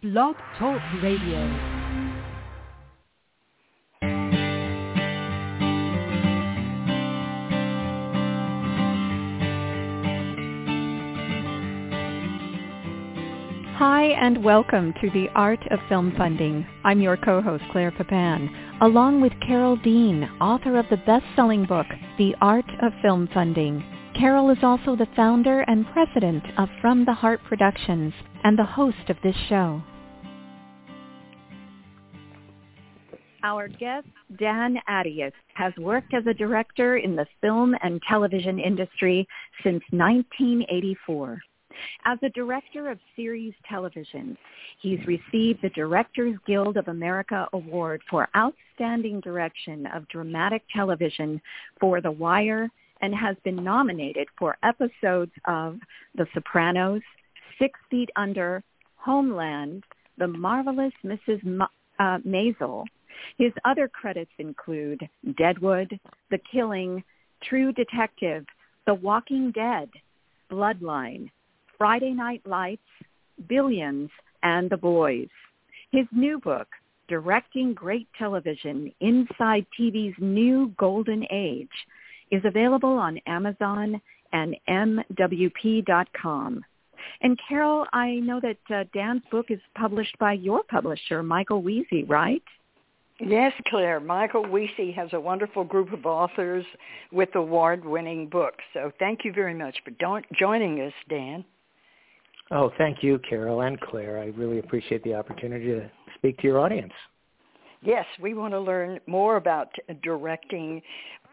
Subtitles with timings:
[0.00, 1.40] Blog Talk Radio.
[13.74, 16.64] Hi, and welcome to The Art of Film Funding.
[16.84, 18.48] I'm your co-host, Claire Papan,
[18.80, 21.86] along with Carole Dean, author of the best-selling book,
[22.18, 23.84] The Art of Film Funding.
[24.18, 28.12] Carole is also the founder and president of From the Heart Productions
[28.42, 29.80] and the host of this show.
[33.44, 39.24] Our guest, Dan Attias, has worked as a director in the film and television industry
[39.62, 41.38] since 1984.
[42.04, 44.36] As a director of series television,
[44.82, 51.40] he's received the Directors Guild of America Award for Outstanding Direction of Dramatic Television
[51.78, 52.68] for The Wire
[53.00, 55.78] and has been nominated for episodes of
[56.14, 57.02] The Sopranos,
[57.58, 58.62] Six Feet Under,
[58.96, 59.84] Homeland,
[60.18, 61.42] The Marvelous Mrs.
[61.44, 61.66] Ma-
[61.98, 62.84] uh, Maisel.
[63.36, 65.98] His other credits include Deadwood,
[66.30, 67.02] The Killing,
[67.42, 68.44] True Detective,
[68.86, 69.88] The Walking Dead,
[70.50, 71.30] Bloodline,
[71.76, 72.82] Friday Night Lights,
[73.48, 74.10] Billions,
[74.42, 75.28] and The Boys.
[75.90, 76.68] His new book,
[77.08, 81.68] Directing Great Television Inside TV's New Golden Age,
[82.30, 84.00] is available on Amazon
[84.32, 86.64] and MWP.com.
[87.22, 92.04] And Carole, I know that uh, Dan's book is published by your publisher, Michael Wiese,
[92.06, 92.42] right?
[93.20, 93.98] Yes, Claire.
[93.98, 96.64] Michael Wiese has a wonderful group of authors
[97.10, 98.62] with award-winning books.
[98.74, 99.92] So thank you very much for
[100.38, 101.44] joining us, Dan.
[102.50, 104.18] Oh, thank you, Carole and Claire.
[104.18, 106.92] I really appreciate the opportunity to speak to your audience.
[107.82, 109.68] Yes, we want to learn more about
[110.02, 110.82] directing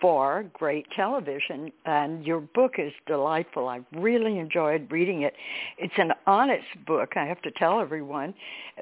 [0.01, 3.67] for great television, and your book is delightful.
[3.67, 5.33] I really enjoyed reading it.
[5.77, 8.33] It's an honest book, I have to tell everyone,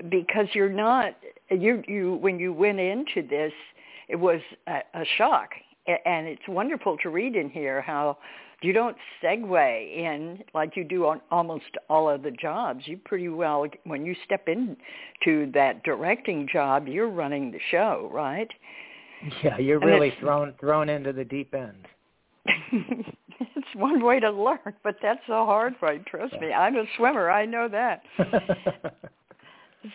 [0.10, 1.16] because you're not
[1.50, 3.54] you you when you went into this,
[4.10, 5.50] it was a, a shock,
[5.88, 8.18] and it's wonderful to read in here how
[8.62, 12.88] you don't segue in like you do on almost all of the jobs.
[12.88, 18.50] You pretty well, when you step into that directing job, you're running the show, right?
[19.44, 21.88] Yeah, you're and really thrown thrown into the deep end.
[22.46, 26.02] it's one way to learn, but that's a hard way.
[26.08, 27.30] Trust me, I'm a swimmer.
[27.30, 28.02] I know that.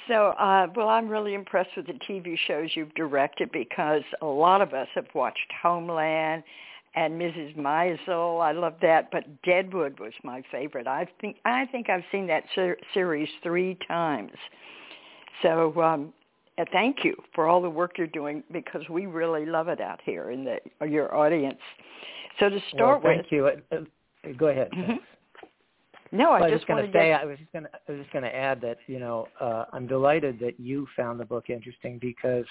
[0.09, 4.63] so, uh, well, I'm really impressed with the TV shows you've directed because a lot
[4.63, 6.43] of us have watched Homeland
[6.95, 7.57] and Mrs.
[7.57, 8.43] Maisel.
[8.43, 10.87] I love that, but Deadwood was my favorite.
[10.87, 14.33] I think I think I've seen that ser- series three times.
[15.43, 16.13] So um,
[16.73, 20.31] thank you for all the work you're doing because we really love it out here
[20.31, 21.59] in the your audience.
[22.39, 23.47] So to start well, thank with, you.
[23.47, 24.71] Uh, uh, go ahead.
[24.73, 24.95] Mm-hmm.
[26.11, 27.09] No, I, well, I just was going to say.
[27.09, 27.21] Get...
[27.21, 27.71] I was just going to.
[27.89, 31.21] I was just going to add that you know uh, I'm delighted that you found
[31.21, 32.47] the book interesting because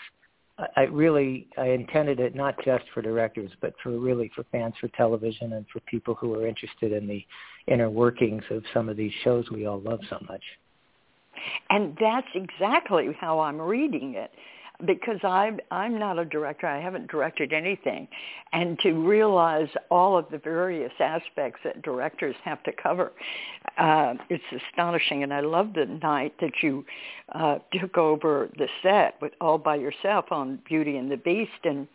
[0.57, 4.73] I, I really I intended it not just for directors but for really for fans
[4.79, 7.25] for television and for people who are interested in the
[7.67, 10.43] inner workings of some of these shows we all love so much.
[11.69, 14.31] And that's exactly how I'm reading it
[14.85, 16.67] because I'm I'm not a director.
[16.67, 18.07] I haven't directed anything,
[18.53, 23.11] and to realize all of the various aspects that directors have to cover,
[23.77, 25.23] uh, it's astonishing.
[25.23, 26.85] And I love the night that you
[27.33, 31.87] uh, took over the set with all by yourself on Beauty and the Beast and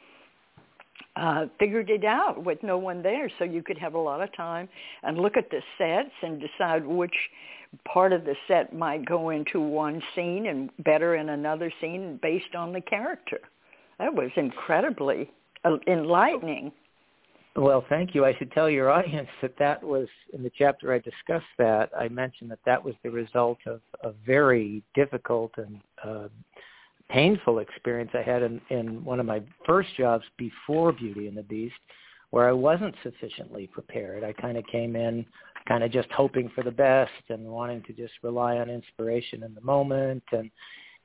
[1.16, 4.34] uh, figured it out with no one there, so you could have a lot of
[4.34, 4.68] time
[5.02, 7.14] and look at the sets and decide which
[7.84, 12.54] part of the set might go into one scene and better in another scene based
[12.54, 13.40] on the character.
[13.98, 15.30] That was incredibly
[15.64, 16.72] uh, enlightening.
[17.54, 18.24] Well, thank you.
[18.24, 21.90] I should tell your audience that that was in the chapter I discussed that.
[21.98, 26.28] I mentioned that that was the result of a very difficult and uh,
[27.12, 31.42] painful experience I had in, in one of my first jobs before Beauty and the
[31.42, 31.74] Beast,
[32.30, 34.24] where I wasn't sufficiently prepared.
[34.24, 35.26] I kind of came in
[35.68, 39.54] kind of just hoping for the best and wanting to just rely on inspiration in
[39.54, 40.50] the moment and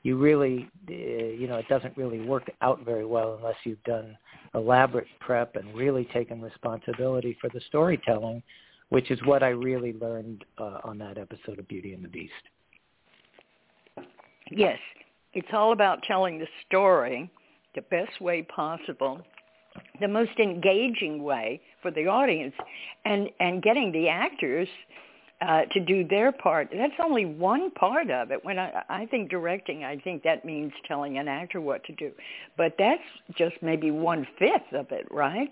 [0.02, 4.18] you really uh, you know it doesn't really work out very well unless you've done
[4.56, 8.42] elaborate prep and really taken responsibility for the storytelling
[8.90, 12.31] which is what I really learned uh, on that episode of Beauty and the Beast.
[14.50, 14.80] Yes,
[15.34, 17.30] it's all about telling the story
[17.76, 19.22] the best way possible
[20.00, 22.54] the most engaging way for the audience
[23.06, 24.68] and and getting the actors
[25.42, 26.70] uh, to do their part.
[26.76, 28.44] That's only one part of it.
[28.44, 32.12] When I, I think directing, I think that means telling an actor what to do,
[32.58, 33.04] but that's
[33.38, 35.52] just maybe one fifth of it, right?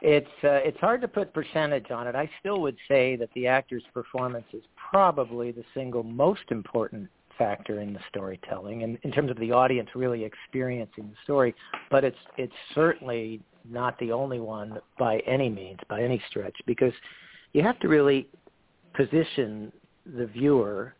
[0.00, 2.14] It's uh, it's hard to put percentage on it.
[2.14, 7.80] I still would say that the actor's performance is probably the single most important factor
[7.80, 11.54] in the storytelling, and in terms of the audience really experiencing the story.
[11.90, 16.92] But it's it's certainly not the only one by any means, by any stretch, because
[17.52, 18.28] you have to really
[18.94, 19.72] position
[20.16, 20.94] the viewer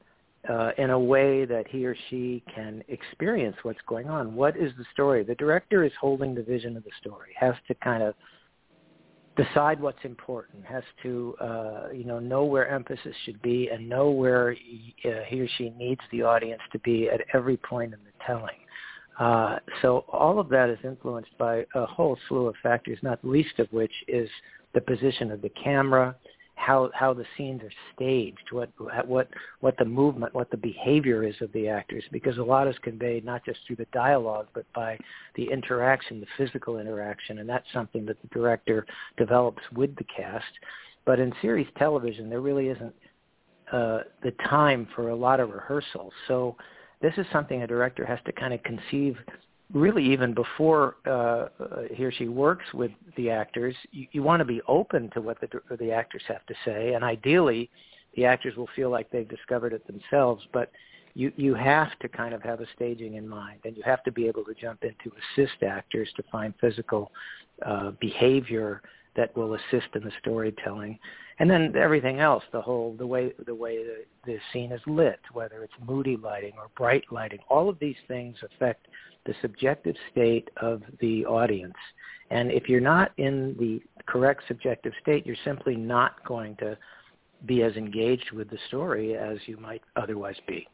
[0.49, 4.35] uh, in a way that he or she can experience what's going on.
[4.35, 5.25] What is the story?
[5.25, 8.14] The director is holding the vision of the story, has to kind of
[9.38, 14.11] decide what's important, has to uh, you know know where emphasis should be, and know
[14.11, 18.00] where he, uh, he or she needs the audience to be at every point in
[18.05, 18.58] the telling.
[19.19, 23.58] Uh, so all of that is influenced by a whole slew of factors, not least
[23.58, 24.29] of which is
[24.75, 26.14] the position of the camera,
[26.59, 28.71] how how the scenes are staged, what
[29.07, 29.29] what
[29.61, 33.25] what the movement, what the behavior is of the actors, because a lot is conveyed
[33.25, 34.99] not just through the dialogue, but by
[35.37, 38.85] the interaction, the physical interaction, and that's something that the director
[39.17, 40.45] develops with the cast.
[41.07, 42.95] But in series television, there really isn't
[43.73, 46.57] uh, the time for a lot of rehearsal, so
[47.01, 49.17] this is something a director has to kind of conceive
[49.73, 51.49] really even before uh,
[51.93, 55.38] he or she works with the actors, you, you want to be open to what
[55.41, 57.70] the, the actors have to say, and ideally,
[58.17, 60.43] the actors will feel like they've discovered it themselves.
[60.53, 60.70] But
[61.15, 64.12] you you have to kind of have a staging in mind, and you have to
[64.12, 67.12] be able to jump in to assist actors to find physical
[67.64, 68.82] uh, behavior
[69.17, 70.99] that will assist in the storytelling
[71.41, 75.21] and then everything else the whole the way the way the, the scene is lit
[75.32, 78.87] whether it's moody lighting or bright lighting all of these things affect
[79.26, 81.75] the subjective state of the audience
[82.31, 86.76] and if you're not in the correct subjective state you're simply not going to
[87.47, 90.67] be as engaged with the story as you might otherwise be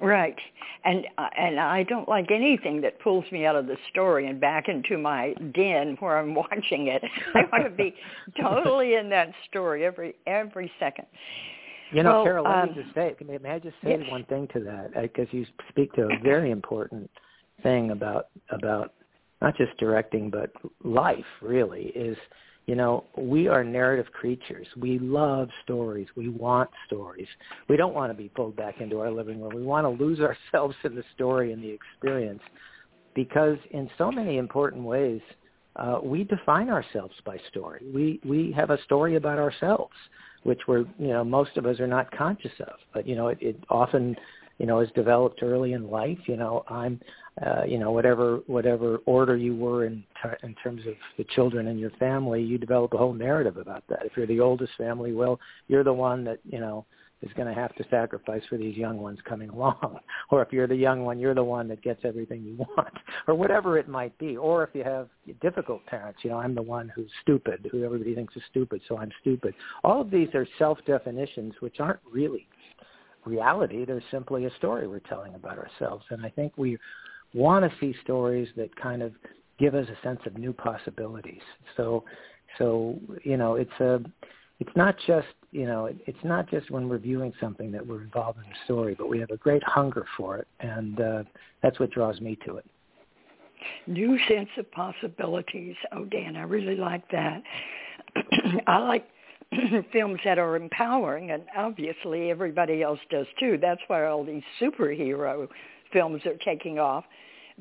[0.00, 0.36] Right,
[0.84, 4.40] and uh, and I don't like anything that pulls me out of the story and
[4.40, 7.02] back into my den where I'm watching it.
[7.34, 7.94] I want to be
[8.40, 11.06] totally in that story every every second.
[11.92, 14.10] You know, well, Carole, let um, me just say, may, may I just say yes.
[14.10, 15.00] one thing to that?
[15.00, 17.08] Because you speak to a very important
[17.62, 18.92] thing about about
[19.40, 20.50] not just directing but
[20.82, 21.24] life.
[21.42, 22.16] Really, is
[22.66, 24.66] you know, we are narrative creatures.
[24.78, 26.08] We love stories.
[26.16, 27.28] We want stories.
[27.68, 29.52] We don't want to be pulled back into our living room.
[29.54, 30.20] We want to lose
[30.54, 32.40] ourselves in the story and the experience
[33.14, 35.20] because in so many important ways,
[35.76, 37.84] uh, we define ourselves by story.
[37.92, 39.94] We we have a story about ourselves,
[40.44, 42.74] which we're you know most of us are not conscious of.
[42.92, 44.16] But you know it, it often
[44.58, 46.18] you know is developed early in life.
[46.26, 47.00] You know I'm
[47.44, 51.66] uh, you know whatever whatever order you were in ter- in terms of the children
[51.68, 54.04] in your family, you develop a whole narrative about that.
[54.04, 56.86] If you're the oldest family, well, you're the one that you know
[57.24, 59.98] is going to have to sacrifice for these young ones coming along.
[60.30, 62.94] Or if you're the young one, you're the one that gets everything you want,
[63.26, 64.36] or whatever it might be.
[64.36, 65.08] Or if you have
[65.40, 68.98] difficult parents, you know, I'm the one who's stupid, who everybody thinks is stupid, so
[68.98, 69.54] I'm stupid.
[69.82, 72.46] All of these are self-definitions which aren't really
[73.26, 73.84] reality.
[73.84, 76.04] They're simply a story we're telling about ourselves.
[76.10, 76.78] And I think we
[77.32, 79.12] want to see stories that kind of
[79.58, 81.42] give us a sense of new possibilities.
[81.76, 82.04] So,
[82.58, 84.00] so you know, it's a,
[84.60, 88.02] it's not just you know, it, it's not just when we're viewing something that we're
[88.02, 91.22] involved in the story, but we have a great hunger for it, and uh,
[91.62, 92.66] that's what draws me to it.
[93.86, 95.76] New sense of possibilities.
[95.92, 97.40] Oh, Dan, I really like that.
[98.66, 99.06] I like
[99.92, 103.58] films that are empowering, and obviously everybody else does too.
[103.60, 105.48] That's why all these superhero
[105.92, 107.04] films are taking off.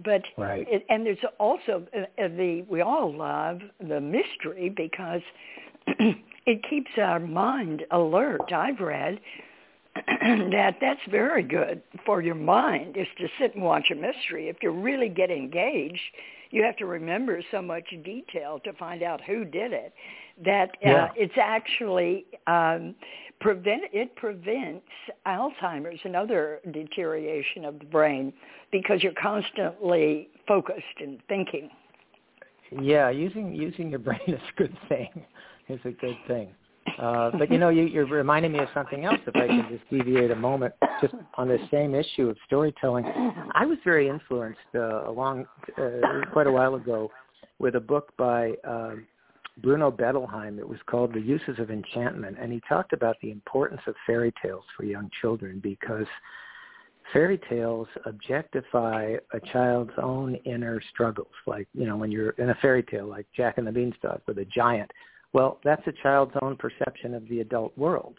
[0.03, 0.65] But right.
[0.69, 5.21] it, and there's also uh, the we all love the mystery because
[6.45, 8.51] it keeps our mind alert.
[8.51, 9.19] I've read
[9.95, 14.49] that that's very good for your mind is to sit and watch a mystery.
[14.49, 16.01] If you really get engaged,
[16.49, 19.93] you have to remember so much detail to find out who did it
[20.45, 21.09] that uh, Yeah.
[21.15, 22.95] it's actually um,
[23.39, 24.85] prevent it prevents
[25.27, 28.33] Alzheimer's and other deterioration of the brain
[28.71, 31.69] because you're constantly focused and thinking.
[32.71, 35.25] Yeah, using using your brain is a good thing.
[35.67, 36.49] It's a good thing.
[36.99, 39.19] Uh, but you know, you, you're reminding me of something else.
[39.25, 43.05] If I can just deviate a moment, just on the same issue of storytelling,
[43.53, 45.45] I was very influenced uh, along
[45.77, 45.91] uh,
[46.31, 47.09] quite a while ago
[47.59, 49.07] with a book by um,
[49.57, 50.57] Bruno Bettelheim.
[50.57, 54.33] It was called The Uses of Enchantment, and he talked about the importance of fairy
[54.41, 56.07] tales for young children because
[57.11, 61.33] fairy tales objectify a child's own inner struggles.
[61.45, 64.39] Like you know, when you're in a fairy tale, like Jack and the Beanstalk with
[64.39, 64.91] a giant.
[65.33, 68.15] Well, that's a child's own perception of the adult world.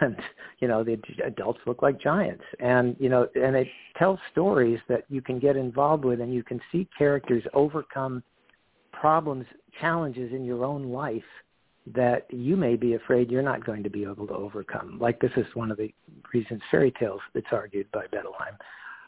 [0.00, 0.16] And,
[0.60, 2.44] you know, the adults look like giants.
[2.58, 3.68] And, you know, and it
[3.98, 8.22] tells stories that you can get involved with and you can see characters overcome
[9.04, 9.44] problems,
[9.82, 11.30] challenges in your own life
[11.94, 14.98] that you may be afraid you're not going to be able to overcome.
[14.98, 15.92] Like this is one of the
[16.32, 18.56] reasons fairy tales, it's argued by Bettelheim,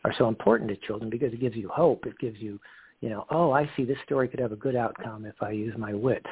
[0.05, 2.05] are so important to children because it gives you hope.
[2.05, 2.61] It gives you,
[3.01, 5.73] you know, oh, I see this story could have a good outcome if I use
[5.79, 6.27] my wits.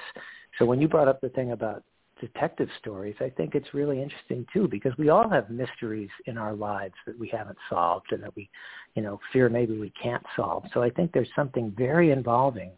[0.59, 1.85] So when you brought up the thing about
[2.21, 6.53] detective stories, I think it's really interesting too because we all have mysteries in our
[6.53, 8.51] lives that we haven't solved and that we,
[8.95, 10.65] you know, fear maybe we can't solve.
[10.75, 12.73] So I think there's something very involving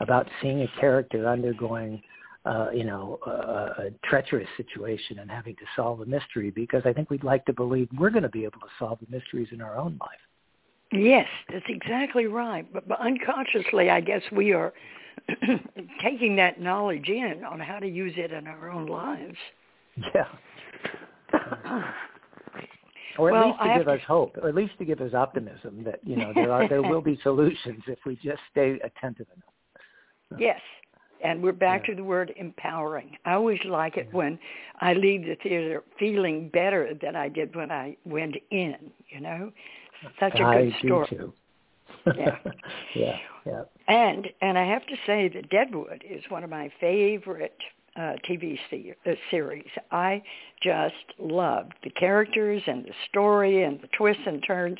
[0.00, 2.02] about seeing a character undergoing
[2.48, 6.92] uh, you know, a, a treacherous situation and having to solve a mystery because I
[6.94, 9.60] think we'd like to believe we're going to be able to solve the mysteries in
[9.60, 10.18] our own life.
[10.92, 12.66] Yes, that's exactly right.
[12.72, 14.72] But, but unconsciously, I guess we are
[16.02, 19.36] taking that knowledge in on how to use it in our own lives.
[20.14, 20.24] Yeah.
[23.18, 23.92] or at well, least to give to...
[23.92, 26.82] us hope, or at least to give us optimism that you know there are there
[26.82, 29.52] will be solutions if we just stay attentive enough.
[30.36, 30.60] Yes,
[31.24, 31.94] and we're back yeah.
[31.94, 33.16] to the word empowering.
[33.24, 34.38] I always like it when
[34.80, 38.76] I leave the theater feeling better than I did when I went in.
[39.08, 39.52] You know,
[40.20, 41.06] such a I good story.
[41.10, 41.32] Do too.
[42.16, 42.36] yeah,
[42.94, 43.16] yeah,
[43.46, 43.62] yeah.
[43.88, 47.58] And and I have to say that Deadwood is one of my favorite
[47.96, 49.68] uh, TV se- uh, series.
[49.90, 50.22] I
[50.62, 54.78] just loved the characters and the story and the twists and turns.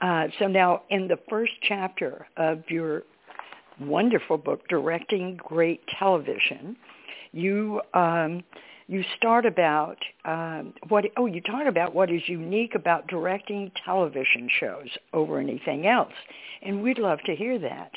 [0.00, 3.04] Uh, so now, in the first chapter of your
[3.80, 6.76] wonderful book, Directing Great Television,
[7.32, 8.42] you um,
[8.88, 14.48] you start about um, what oh you talk about what is unique about directing television
[14.60, 16.12] shows over anything else,
[16.62, 17.90] and we'd love to hear that.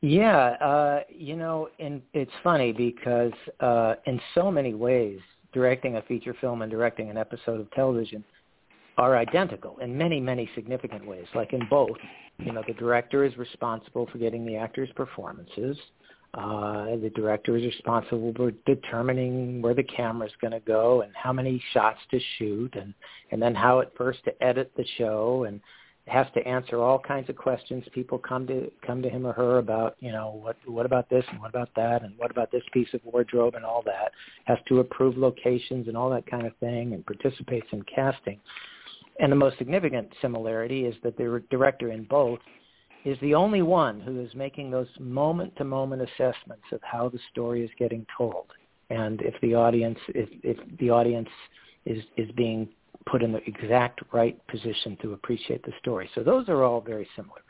[0.00, 5.20] Yeah, uh, you know, and it's funny because uh, in so many ways,
[5.52, 8.24] directing a feature film and directing an episode of television
[8.98, 11.26] are identical in many, many significant ways.
[11.34, 11.96] Like in both,
[12.38, 15.76] you know, the director is responsible for getting the actors' performances.
[16.34, 21.12] Uh, the director is responsible for determining where the camera is going to go and
[21.14, 22.94] how many shots to shoot, and
[23.30, 25.60] and then how at first to edit the show, and
[26.08, 27.84] has to answer all kinds of questions.
[27.92, 31.24] People come to come to him or her about, you know, what what about this
[31.30, 34.10] and what about that and what about this piece of wardrobe and all that.
[34.46, 38.40] Has to approve locations and all that kind of thing, and participates in casting.
[39.20, 42.40] And the most significant similarity is that the director in both
[43.04, 47.70] is the only one who is making those moment-to-moment assessments of how the story is
[47.78, 48.46] getting told,
[48.90, 51.28] and if the audience if, if the audience
[51.84, 52.68] is is being
[53.06, 56.08] put in the exact right position to appreciate the story.
[56.14, 57.42] So those are all very similar,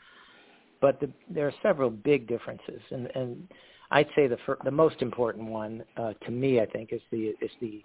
[0.81, 3.47] but the, there are several big differences, and and
[3.91, 7.51] I'd say the the most important one uh, to me, I think, is the is
[7.61, 7.83] the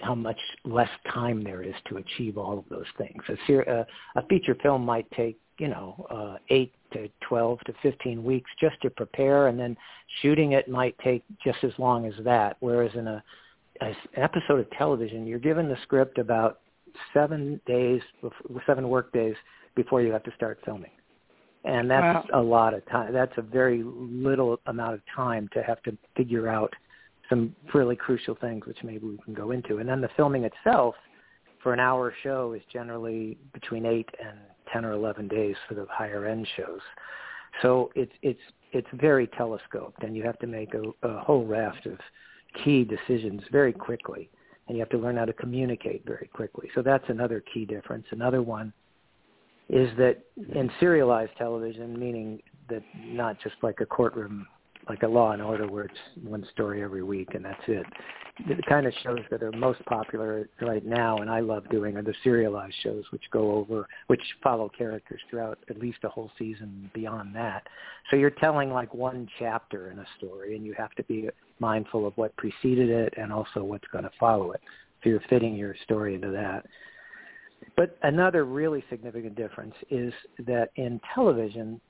[0.00, 3.22] how much less time there is to achieve all of those things.
[3.28, 7.74] A, ser- uh, a feature film might take, you know, uh, eight to 12 to
[7.82, 9.76] 15 weeks just to prepare, and then
[10.20, 12.56] shooting it might take just as long as that.
[12.60, 13.22] Whereas in a,
[13.80, 16.60] a an episode of television, you're given the script about
[17.14, 18.00] seven days,
[18.66, 19.34] seven work days
[19.74, 20.90] before you have to start filming.
[21.64, 22.40] And that's wow.
[22.40, 23.12] a lot of time.
[23.12, 26.72] That's a very little amount of time to have to figure out
[27.28, 29.78] some really crucial things, which maybe we can go into.
[29.78, 30.94] And then the filming itself
[31.62, 34.38] for an hour show is generally between eight and
[34.72, 36.80] ten or eleven days for the higher end shows.
[37.60, 38.40] So it's it's
[38.72, 41.98] it's very telescoped, and you have to make a, a whole raft of
[42.64, 44.30] key decisions very quickly,
[44.66, 46.68] and you have to learn how to communicate very quickly.
[46.74, 48.06] So that's another key difference.
[48.10, 48.72] Another one
[49.68, 50.24] is that
[50.54, 54.46] in serialized television, meaning that not just like a courtroom
[54.88, 57.86] like a Law and Order where it's one story every week and that's it.
[58.48, 62.02] The kind of shows that are most popular right now, and I love doing, are
[62.02, 66.90] the serialized shows, which go over, which follow characters throughout at least a whole season
[66.94, 67.66] beyond that.
[68.10, 72.06] So you're telling like one chapter in a story, and you have to be mindful
[72.06, 74.62] of what preceded it and also what's going to follow it.
[75.04, 76.64] So you're fitting your story into that.
[77.76, 80.12] But another really significant difference is
[80.46, 81.80] that in television,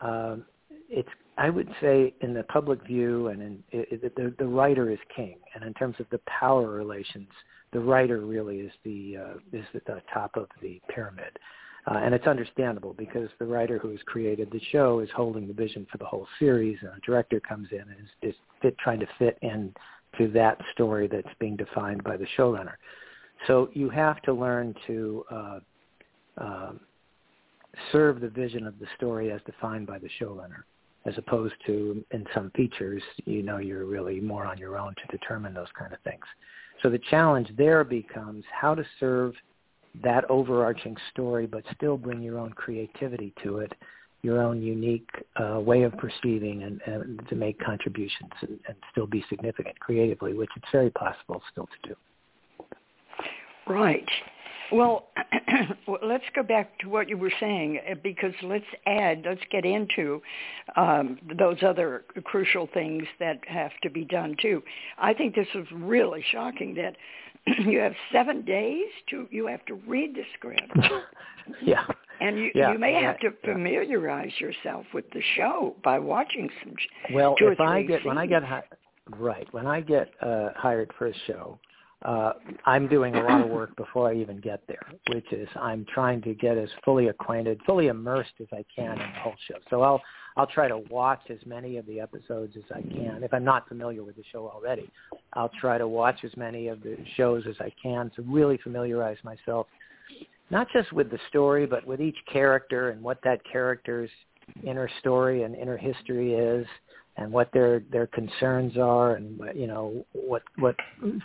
[0.00, 0.44] um,
[0.88, 4.90] it's I would say in the public view and in it, it, the the writer
[4.90, 7.28] is king, and in terms of the power relations,
[7.72, 11.38] the writer really is the uh, is at the top of the pyramid.
[11.86, 15.54] Uh, and it's understandable because the writer who has created the show is holding the
[15.54, 19.06] vision for the whole series, and a director comes in and is, fit, trying to
[19.18, 19.72] fit in
[20.18, 22.74] to that story that's being defined by the showrunner.
[23.46, 25.60] So you have to learn to uh,
[26.36, 26.72] uh,
[27.92, 30.64] serve the vision of the story as defined by the showrunner
[31.08, 35.16] as opposed to in some features, you know, you're really more on your own to
[35.16, 36.24] determine those kind of things.
[36.82, 39.34] So the challenge there becomes how to serve
[40.02, 43.72] that overarching story, but still bring your own creativity to it
[44.22, 49.06] your own unique uh, way of perceiving and, and to make contributions and, and still
[49.06, 51.94] be significant creatively, which it's very possible still to do.
[53.72, 54.08] Right.
[55.86, 59.64] Well, let's go back to what you were saying uh, because let's add, let's get
[59.64, 60.20] into
[60.76, 64.62] um, those other crucial things that have to be done too.
[64.98, 66.96] I think this is really shocking that
[67.66, 70.70] you have seven days to you have to read the script.
[71.62, 71.84] yeah.
[72.20, 74.48] And you yeah, you may yeah, have to familiarize yeah.
[74.48, 76.74] yourself with the show by watching some.
[77.12, 78.06] Well, if I get scenes.
[78.06, 78.64] when I get hi-
[79.16, 81.58] right when I get uh, hired for a show,
[82.02, 82.32] uh,
[82.64, 86.22] I'm doing a lot of work before I even get there, which is I'm trying
[86.22, 89.56] to get as fully acquainted, fully immersed as I can in the whole show.
[89.68, 90.00] So I'll
[90.36, 93.24] I'll try to watch as many of the episodes as I can.
[93.24, 94.88] If I'm not familiar with the show already,
[95.32, 99.18] I'll try to watch as many of the shows as I can to really familiarize
[99.24, 99.66] myself,
[100.50, 104.10] not just with the story, but with each character and what that character's
[104.64, 106.66] inner story and inner history is
[107.18, 110.76] and what their their concerns are and you know what what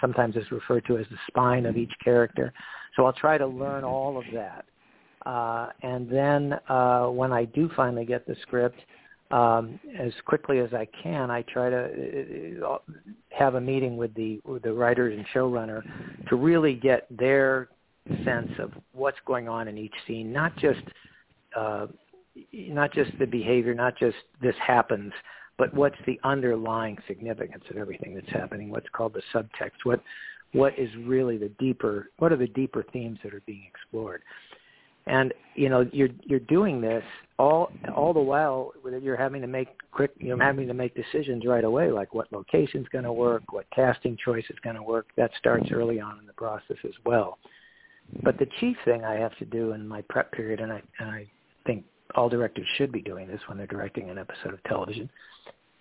[0.02, 2.52] sometimes is referred to as the spine of each character.
[2.96, 4.66] So i'll try to learn all of that.
[5.26, 8.80] Uh, and then uh, when i do finally get the script
[9.32, 12.78] um, as quickly as i can i try to uh,
[13.30, 15.82] have a meeting with the with the writers and showrunner
[16.28, 17.70] to really get their
[18.26, 20.82] sense of what's going on in each scene not just
[21.58, 21.88] uh,
[22.52, 25.14] not just the behavior not just this happens
[25.58, 28.70] but what's the underlying significance of everything that's happening?
[28.70, 29.84] What's called the subtext?
[29.84, 30.02] What
[30.54, 32.10] what is really the deeper?
[32.20, 34.22] What are the deeper themes that are being explored?
[35.06, 37.04] And you know, you're you're doing this
[37.38, 41.46] all all the while you're having to make quick, you know, having to make decisions
[41.46, 45.08] right away, like what location's going to work, what casting choice is going to work.
[45.18, 47.38] That starts early on in the process as well.
[48.24, 51.10] But the chief thing I have to do in my prep period, and I and
[51.10, 51.28] I
[51.66, 51.84] think
[52.16, 55.10] all directors should be doing this when they're directing an episode of television,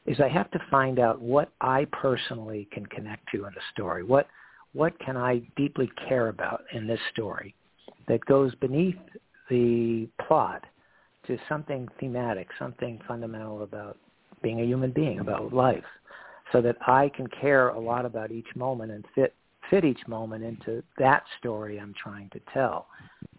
[0.07, 4.03] is I have to find out what I personally can connect to in the story.
[4.03, 4.27] What
[4.75, 7.55] what can I deeply care about in this story
[8.09, 8.97] that goes beneath
[9.51, 10.65] the plot
[11.27, 13.99] to something thematic, something fundamental about
[14.43, 15.85] being a human being, about life,
[16.53, 19.35] so that I can care a lot about each moment and fit
[19.73, 22.87] fit each moment into that story I'm trying to tell.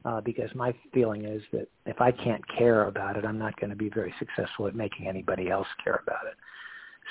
[0.03, 3.69] Uh, because my feeling is that if I can't care about it, I'm not going
[3.69, 6.33] to be very successful at making anybody else care about it.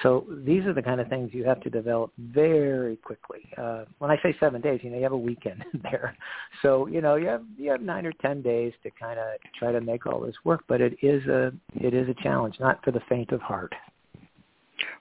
[0.03, 3.41] So these are the kind of things you have to develop very quickly.
[3.57, 6.17] Uh, when I say seven days, you know, you have a weekend there.
[6.63, 9.27] So, you know, you have you have nine or ten days to kind of
[9.59, 12.83] try to make all this work, but it is a it is a challenge, not
[12.83, 13.75] for the faint of heart.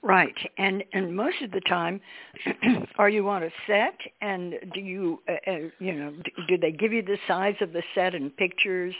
[0.03, 2.01] Right, and and most of the time,
[2.97, 6.71] are you on a set, and do you uh, uh, you know do, do they
[6.71, 8.95] give you the size of the set and pictures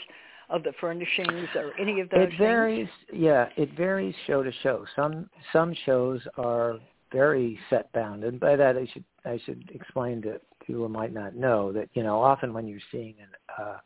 [0.48, 2.28] of the furnishings or any of those?
[2.28, 2.88] It varies.
[3.10, 3.20] Things?
[3.20, 4.84] Yeah, it varies show to show.
[4.94, 6.78] Some some shows are
[7.10, 11.12] very set bound, and by that I should I should explain to people who might
[11.12, 13.78] not know that you know often when you're seeing an uh,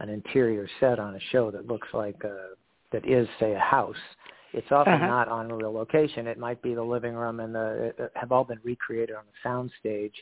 [0.00, 2.50] an interior set on a show that looks like a,
[2.92, 3.96] that is say a house
[4.52, 5.06] it's often uh-huh.
[5.06, 6.26] not on a real location.
[6.26, 9.48] It might be the living room and the uh, have all been recreated on a
[9.48, 10.14] sound stage.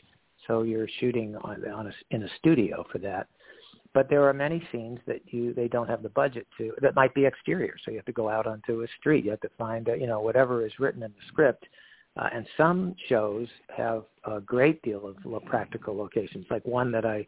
[0.47, 3.27] So you're shooting on, on a, in a studio for that.
[3.93, 7.13] But there are many scenes that you they don't have the budget to that might
[7.13, 7.75] be exterior.
[7.83, 9.25] So you have to go out onto a street.
[9.25, 11.65] You have to find uh, you know whatever is written in the script.
[12.17, 16.45] Uh, and some shows have a great deal of practical locations.
[16.49, 17.25] Like one that I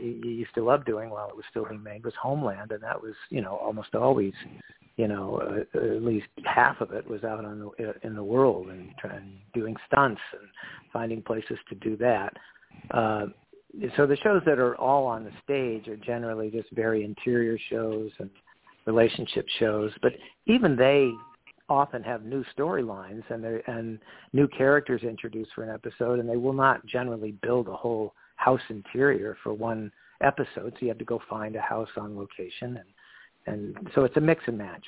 [0.00, 3.14] used to love doing while it was still being made was Homeland, and that was
[3.30, 4.32] you know almost always
[5.00, 8.22] you know, uh, at least half of it was out on the, uh, in the
[8.22, 10.46] world and, and doing stunts and
[10.92, 12.36] finding places to do that.
[12.90, 13.26] Uh,
[13.96, 18.10] so the shows that are all on the stage are generally just very interior shows
[18.18, 18.28] and
[18.84, 20.12] relationship shows, but
[20.44, 21.10] even they
[21.70, 23.98] often have new storylines and and
[24.32, 28.60] new characters introduced for an episode, and they will not generally build a whole house
[28.68, 29.90] interior for one
[30.22, 30.72] episode.
[30.74, 32.88] So you have to go find a house on location and
[33.46, 34.84] and so it's a mix and match.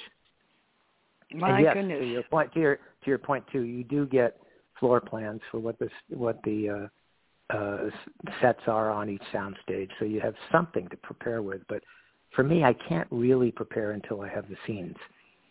[1.34, 2.00] My and yes, goodness.
[2.00, 4.36] To your point, to your to your point too, you do get
[4.78, 6.88] floor plans for what the what the
[7.50, 7.90] uh, uh,
[8.40, 11.62] sets are on each soundstage, so you have something to prepare with.
[11.68, 11.82] But
[12.34, 14.96] for me, I can't really prepare until I have the scenes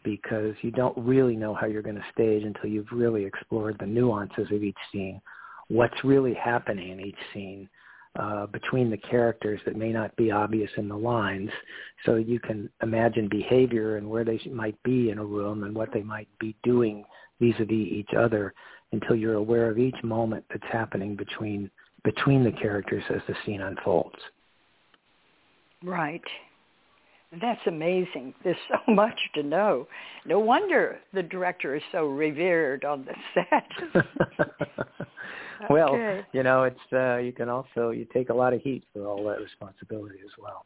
[0.04, 3.86] because you don't really know how you're going to stage until you've really explored the
[3.86, 5.22] nuances of each scene,
[5.68, 7.70] what's really happening in each scene,
[8.20, 11.50] uh, between the characters that may not be obvious in the lines.
[12.06, 15.94] So you can imagine behavior and where they might be in a room and what
[15.94, 17.06] they might be doing
[17.40, 18.54] vis-a-vis each other
[18.92, 21.72] until you're aware of each moment that's happening between
[22.04, 24.18] between the characters as the scene unfolds.
[25.84, 26.24] Right.
[27.40, 28.34] That's amazing.
[28.44, 29.88] There's so much to know.
[30.26, 34.04] No wonder the director is so revered on the set.
[35.70, 36.26] well, okay.
[36.34, 39.24] you know, it's uh, you can also you take a lot of heat for all
[39.26, 40.66] that responsibility as well.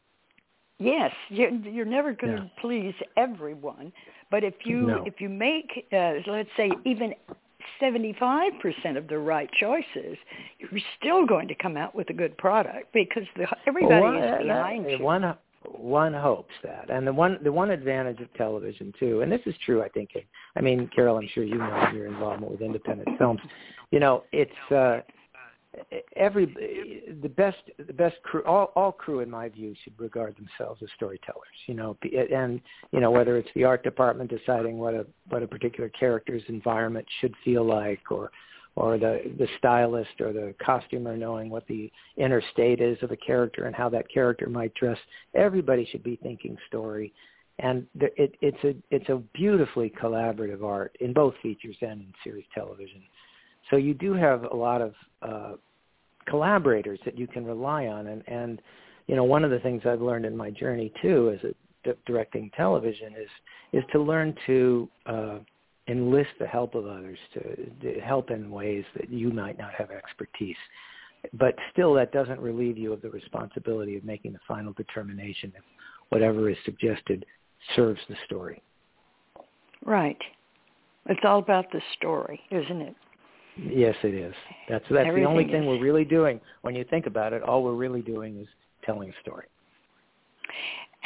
[0.78, 2.60] Yes, you're, you're never going to Yeah.
[2.60, 3.92] please everyone,
[4.30, 5.04] but if you No.
[5.06, 7.14] if you make uh, let's say even
[7.82, 10.16] 75% of the right choices,
[10.58, 14.46] you're still going to come out with a good product because the, everybody Well, is
[14.46, 15.04] behind that- you.
[15.04, 15.36] One
[15.72, 19.54] one hopes that, and the one the one advantage of television too, and this is
[19.64, 20.10] true, I think.
[20.56, 23.40] I mean, Carole, I'm sure you know your involvement with independent films.
[23.90, 25.00] You know, it's uh,
[26.16, 26.46] every
[27.22, 30.88] the best the best crew all all crew in my view should regard themselves as
[30.96, 31.96] storytellers you know
[32.32, 32.60] and
[32.92, 37.06] you know whether it's the art department deciding what a what a particular character's environment
[37.20, 38.30] should feel like or
[38.76, 43.16] or the the stylist or the costumer knowing what the inner state is of a
[43.16, 44.98] character and how that character might dress
[45.34, 47.12] everybody should be thinking story.
[47.58, 52.44] And it it's a it's a beautifully collaborative art in both features and in series
[52.54, 53.02] television.
[53.70, 55.52] So you do have a lot of uh,
[56.28, 58.60] collaborators that you can rely on, and and
[59.06, 62.50] you know one of the things I've learned in my journey too, as a directing
[62.54, 63.30] television, is
[63.72, 65.38] is to learn to uh,
[65.88, 69.90] enlist the help of others to, to help in ways that you might not have
[69.90, 70.56] expertise.
[71.32, 75.62] But still, that doesn't relieve you of the responsibility of making the final determination if
[76.10, 77.24] whatever is suggested
[77.74, 78.62] serves the story.
[79.84, 80.18] Right.
[81.06, 82.94] It's all about the story, isn't it?
[83.56, 84.34] Yes, it is.
[84.68, 85.68] That's that's the only thing is.
[85.68, 86.40] we're really doing.
[86.60, 88.48] When you think about it, all we're really doing is
[88.84, 89.46] telling a story.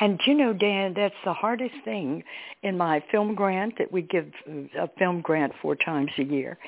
[0.01, 2.25] And you know, Dan, that's the hardest thing
[2.63, 6.59] in my film grant that we give uh, a film grant four times a year.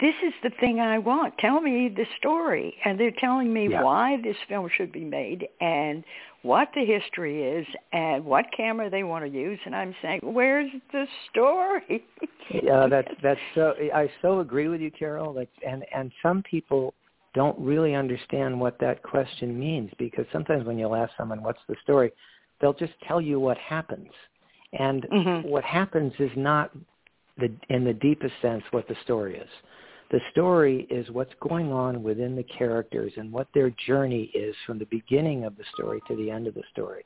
[0.00, 1.36] This is the thing I want.
[1.38, 2.74] Tell me the story.
[2.84, 3.82] And they're telling me Yeah.
[3.82, 6.04] why this film should be made and
[6.42, 9.58] what the history is and what camera they want to use.
[9.66, 12.04] And I'm saying, where's the story?
[12.52, 13.74] Yeah, that's that's so.
[13.94, 15.32] I so agree with you, Carole.
[15.32, 16.94] Like, and and some people
[17.32, 21.76] don't really understand what that question means because sometimes when you'll ask someone, "What's the
[21.84, 22.10] story?"
[22.60, 24.10] They'll just tell you what happens,
[24.72, 25.44] and Mhm.
[25.44, 26.70] what happens is not
[27.38, 29.50] the in the deepest sense what the story is.
[30.10, 34.78] The story is what's going on within the characters and what their journey is from
[34.78, 37.04] the beginning of the story to the end of the story.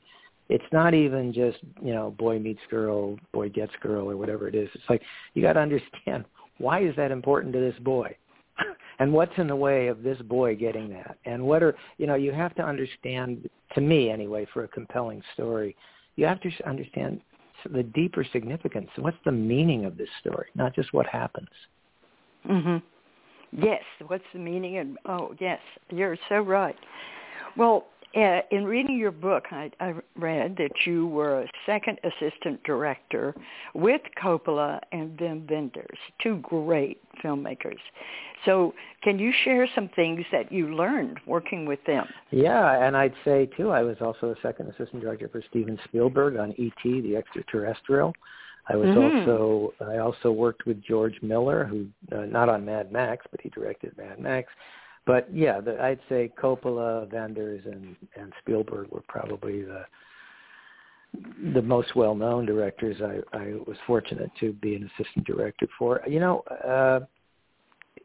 [0.49, 4.55] It's not even just, you know, boy meets girl, boy gets girl or whatever it
[4.55, 4.69] is.
[4.73, 6.25] It's like you got to understand
[6.57, 8.15] why is that important to this boy?
[8.99, 11.17] And what's in the way of this boy getting that?
[11.25, 15.21] And what are, you know, you have to understand to me anyway for a compelling
[15.33, 15.75] story,
[16.15, 17.21] you have to understand
[17.71, 18.89] the deeper significance.
[18.97, 21.49] What's the meaning of this story, not just what happens.
[22.47, 22.81] Mhm.
[23.51, 23.83] Yes.
[24.07, 24.77] What's the meaning?
[24.77, 26.75] And oh, yes, you're so right.
[27.57, 33.35] Well, in reading your book, I, I read that you were a second assistant director
[33.73, 37.77] with Coppola and Wim Wenders, two great filmmakers.
[38.45, 42.07] So, can you share some things that you learned working with them?
[42.31, 46.37] Yeah, and I'd say too, I was also a second assistant director for Steven Spielberg
[46.37, 47.01] on E.T.
[47.01, 48.13] the Extraterrestrial.
[48.67, 49.27] I was Mhm.
[49.27, 53.49] also I also worked with George Miller, who uh, not on Mad Max, but he
[53.49, 54.51] directed Mad Max.
[55.05, 59.85] But yeah, the, I'd say Coppola, Wenders, and and Spielberg were probably the
[61.53, 66.01] the most well-known directors I, I was fortunate to be an assistant director for.
[66.07, 67.01] You know, uh,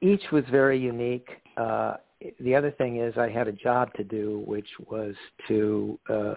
[0.00, 1.28] each was very unique.
[1.56, 1.94] Uh,
[2.40, 5.14] the other thing is I had a job to do, which was
[5.48, 6.34] to, uh,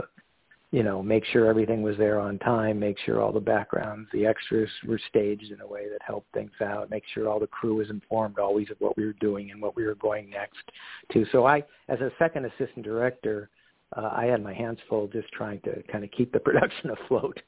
[0.74, 4.26] you know, make sure everything was there on time, make sure all the backgrounds, the
[4.26, 7.76] extras were staged in a way that helped things out, make sure all the crew
[7.76, 10.64] was informed always of what we were doing and what we were going next
[11.12, 11.28] to.
[11.32, 13.52] So I, as a second assistant director,
[13.96, 17.40] uh, I had my hands full just trying to kind of keep the production afloat.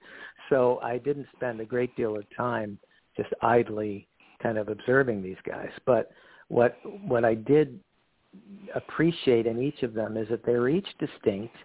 [0.51, 2.77] So I didn't spend a great deal of time
[3.17, 4.07] just idly
[4.43, 5.71] kind of observing these guys.
[5.88, 6.11] But
[6.49, 7.79] what what I did
[8.75, 11.55] appreciate in each of them is that they were each distinct.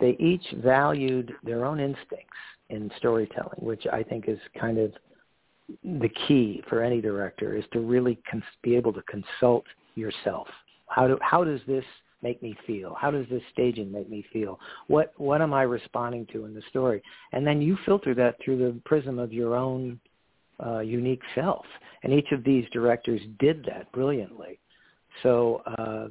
[0.00, 2.36] They each valued their own instincts
[2.70, 4.92] in storytelling, which I think is kind of
[5.84, 10.48] the key for any director is to really cons- be able to consult yourself.
[10.86, 11.84] How do how does this
[12.22, 12.96] make me feel?
[12.98, 14.58] How does this staging make me feel?
[14.86, 17.02] What what am I responding to in the story?
[17.32, 20.00] And then you filter that through the prism of your own
[20.64, 21.64] uh, unique self.
[22.02, 24.58] And each of these directors did that brilliantly.
[25.22, 26.08] So uh,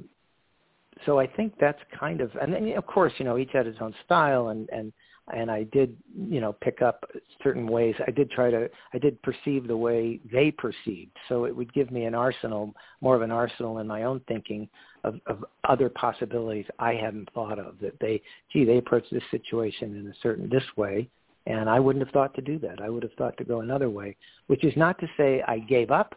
[1.06, 3.78] so I think that's kind of, and then of course, you know, each had its
[3.80, 4.92] own style, and and
[5.32, 7.04] and I did, you know, pick up
[7.42, 7.94] certain ways.
[8.06, 11.90] I did try to, I did perceive the way they perceived, so it would give
[11.90, 14.68] me an arsenal, more of an arsenal in my own thinking
[15.04, 17.78] of, of other possibilities I hadn't thought of.
[17.80, 21.08] That they, gee, they approached this situation in a certain this way,
[21.46, 22.80] and I wouldn't have thought to do that.
[22.80, 25.90] I would have thought to go another way, which is not to say I gave
[25.90, 26.14] up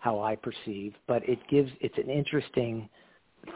[0.00, 2.88] how I perceive, but it gives, it's an interesting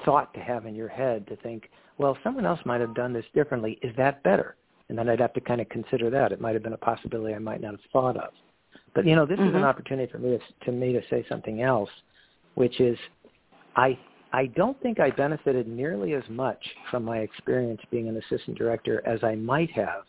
[0.05, 3.25] thought to have in your head to think, well, someone else might have done this
[3.35, 3.79] differently.
[3.83, 4.57] Is that better?
[4.89, 6.33] And then I'd have to kind of consider that.
[6.33, 8.31] It might have been a possibility I might not have thought of.
[8.95, 9.49] But you know, this mm-hmm.
[9.49, 9.69] is an mm-hmm.
[9.69, 11.91] opportunity for me to, to me to say something else,
[12.55, 12.99] which is,
[13.77, 13.99] I
[14.33, 16.59] I don't think I benefited nearly as much
[16.91, 20.03] from my experience being an assistant director as I might have,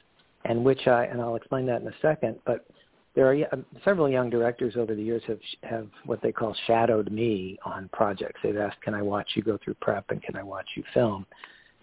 [0.45, 2.37] and which I and I'll explain that in a second.
[2.45, 2.65] But
[3.15, 7.11] there are uh, several young directors over the years have have what they call shadowed
[7.11, 8.39] me on projects.
[8.43, 11.25] They've asked, "Can I watch you go through prep and can I watch you film?"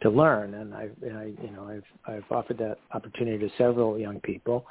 [0.03, 4.21] to learn, and I, I you know I've I've offered that opportunity to several young
[4.21, 4.67] people,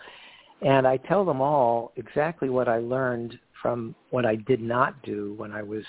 [0.61, 5.33] and I tell them all exactly what I learned from what I did not do
[5.37, 5.83] when I was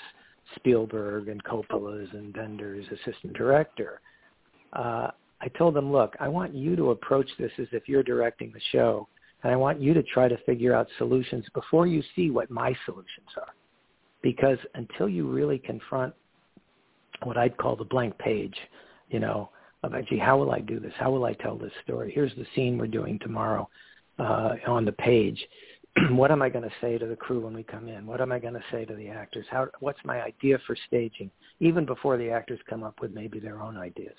[0.55, 3.99] Spielberg and Coppola's and Wenders' assistant director.
[4.73, 5.09] Uh,
[5.41, 8.61] I told them, look, I want you to approach this as if you're directing the
[8.71, 9.07] show
[9.43, 12.75] and I want you to try to figure out solutions before you see what my
[12.85, 13.53] solutions are.
[14.21, 16.13] Because until you really confront
[17.23, 18.55] what I'd call the blank page,
[19.09, 19.49] you know,
[19.83, 20.93] about, gee, how will I do this?
[20.97, 22.11] How will I tell this story?
[22.13, 23.69] Here's the scene we're doing tomorrow
[24.17, 25.45] uh, on the page.
[26.11, 28.05] what am I going to say to the crew when we come in?
[28.05, 29.45] What am I going to say to the actors?
[29.51, 31.29] How, what's my idea for staging?
[31.59, 34.15] Even before the actors come up with maybe their own ideas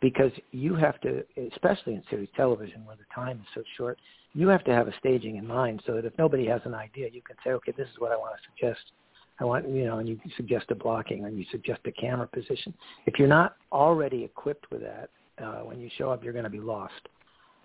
[0.00, 3.98] because you have to, especially in series television where the time is so short,
[4.34, 7.08] you have to have a staging in mind so that if nobody has an idea,
[7.12, 8.92] you can say, okay, this is what I want to suggest.
[9.40, 12.74] I want, you know, and you suggest a blocking and you suggest a camera position.
[13.06, 15.10] If you're not already equipped with that,
[15.42, 17.08] uh, when you show up, you're going to be lost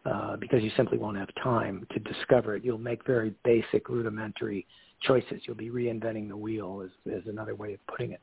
[0.06, 2.64] uh, because you simply won't have time to discover it.
[2.64, 4.68] You'll make very basic, rudimentary
[5.02, 5.42] choices.
[5.46, 8.20] You'll be reinventing the wheel, is, is another way of putting it.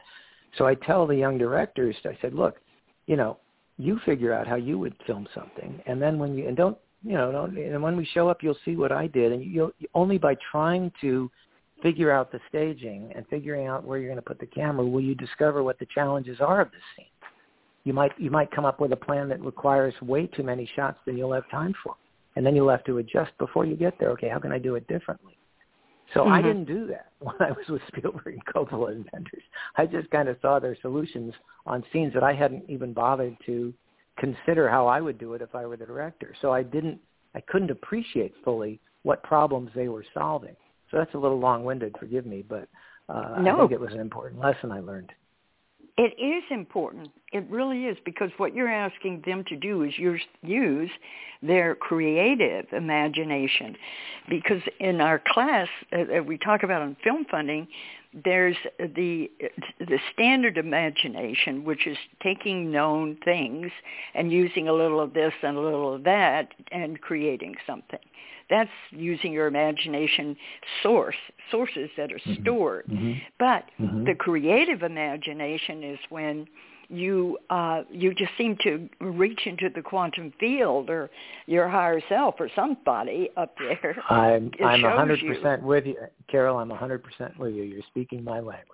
[0.56, 2.56] So I tell the young directors, I said, look,
[3.06, 3.38] you know,
[3.80, 7.14] you figure out how you would film something, and then when you and don't you
[7.14, 10.18] know don't and when we show up, you'll see what I did, and you'll only
[10.18, 11.30] by trying to
[11.82, 15.00] figure out the staging and figuring out where you're going to put the camera will
[15.00, 17.06] you discover what the challenges are of the scene.
[17.84, 20.98] You might you might come up with a plan that requires way too many shots
[21.06, 21.94] than you'll have time for,
[22.36, 24.10] and then you'll have to adjust before you get there.
[24.10, 25.36] Okay, how can I do it differently?
[26.14, 26.32] So mm-hmm.
[26.32, 29.28] I didn't do that when I was with Spielberg and Coppola and.
[29.76, 31.32] I just kind of saw their solutions
[31.66, 33.72] on scenes that I hadn't even bothered to
[34.18, 36.34] consider how I would do it if I were the director.
[36.42, 36.98] So I didn't,
[37.34, 40.56] I couldn't appreciate fully what problems they were solving.
[40.90, 42.68] So that's a little long-winded, forgive me, but
[43.08, 43.56] uh, no.
[43.56, 45.12] I think it was an important lesson I learned.
[45.96, 47.10] It is important.
[47.32, 49.94] It really is because what you're asking them to do is
[50.42, 50.90] use,
[51.42, 53.76] their creative imagination.
[54.28, 57.68] Because in our class, uh, we talk about on film funding,
[58.24, 59.30] there's the
[59.78, 63.70] the standard imagination, which is taking known things
[64.14, 68.00] and using a little of this and a little of that and creating something.
[68.50, 70.36] That's using your imagination
[70.82, 71.16] source,
[71.50, 72.42] sources that are mm-hmm.
[72.42, 72.86] stored.
[72.86, 73.12] Mm-hmm.
[73.38, 74.04] But mm-hmm.
[74.04, 76.46] the creative imagination is when
[76.90, 81.08] you uh, you just seem to reach into the quantum field or
[81.46, 83.96] your higher self or somebody up there.
[84.10, 85.96] I'm I'm a hundred percent with you,
[86.28, 86.58] Carole.
[86.58, 87.62] I'm a hundred percent with you.
[87.62, 88.66] You're speaking my language.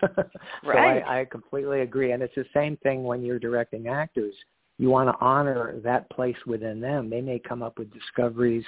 [0.00, 0.24] so
[0.64, 1.02] right.
[1.02, 4.34] I, I completely agree, and it's the same thing when you're directing actors.
[4.78, 7.10] You want to honor that place within them.
[7.10, 8.64] They may come up with discoveries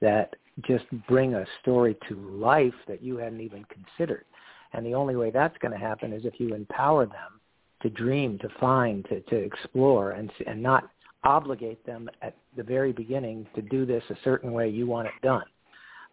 [0.00, 0.34] that
[0.66, 4.24] just bring a story to life that you hadn't even considered.
[4.72, 7.40] And the only way that's going to happen is if you empower them
[7.82, 10.90] to dream, to find, to, to explore, and, and not
[11.24, 15.14] obligate them at the very beginning to do this a certain way you want it
[15.22, 15.44] done.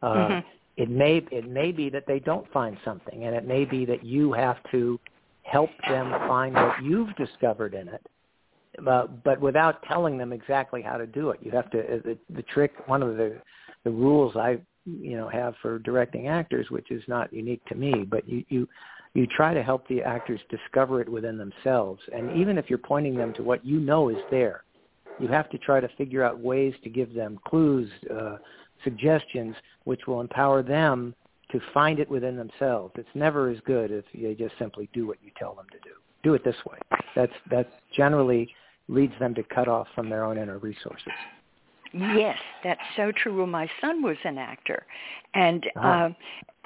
[0.02, 0.48] Uh, mm-hmm.
[0.76, 4.04] It may it may be that they don't find something, and it may be that
[4.04, 5.00] you have to
[5.44, 8.02] help them find what you've discovered in it,
[8.88, 11.40] uh, but without telling them exactly how to do it.
[11.44, 11.80] You have to.
[11.80, 12.74] Uh, the, the trick.
[12.88, 13.40] One of the
[13.84, 18.06] the rules I you know have for directing actors, which is not unique to me,
[18.10, 18.68] but you you
[19.14, 22.02] you try to help the actors discover it within themselves.
[22.14, 24.64] And even if you're pointing them to what you know is there,
[25.20, 28.38] you have to try to figure out ways to give them clues, uh,
[28.84, 31.14] suggestions, which will empower them
[31.52, 32.94] to find it within themselves.
[32.98, 35.96] It's never as good if they just simply do what you tell them to do.
[36.24, 36.80] Do it this way.
[37.16, 38.50] That's that generally
[38.88, 41.14] leads them to cut off from their own inner resources.
[41.94, 43.38] Yes, that's so true.
[43.38, 44.86] Well, my son was an actor,
[45.36, 46.10] and uh,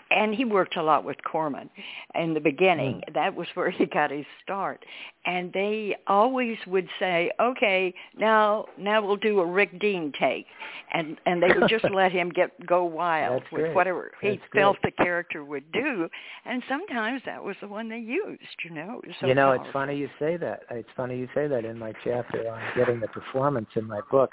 [0.09, 1.69] and he worked a lot with Corman
[2.15, 3.01] in the beginning.
[3.09, 3.13] Mm.
[3.13, 4.85] That was where he got his start.
[5.25, 10.45] And they always would say, "Okay, now now we'll do a Rick Dean take,"
[10.93, 13.75] and and they would just let him get go wild That's with great.
[13.75, 16.07] whatever That's he felt the character would do.
[16.45, 18.41] And sometimes that was the one they used.
[18.63, 19.65] You know, so you know, powerful.
[19.65, 20.61] it's funny you say that.
[20.71, 21.65] It's funny you say that.
[21.65, 24.31] In my chapter on getting the performance in my book,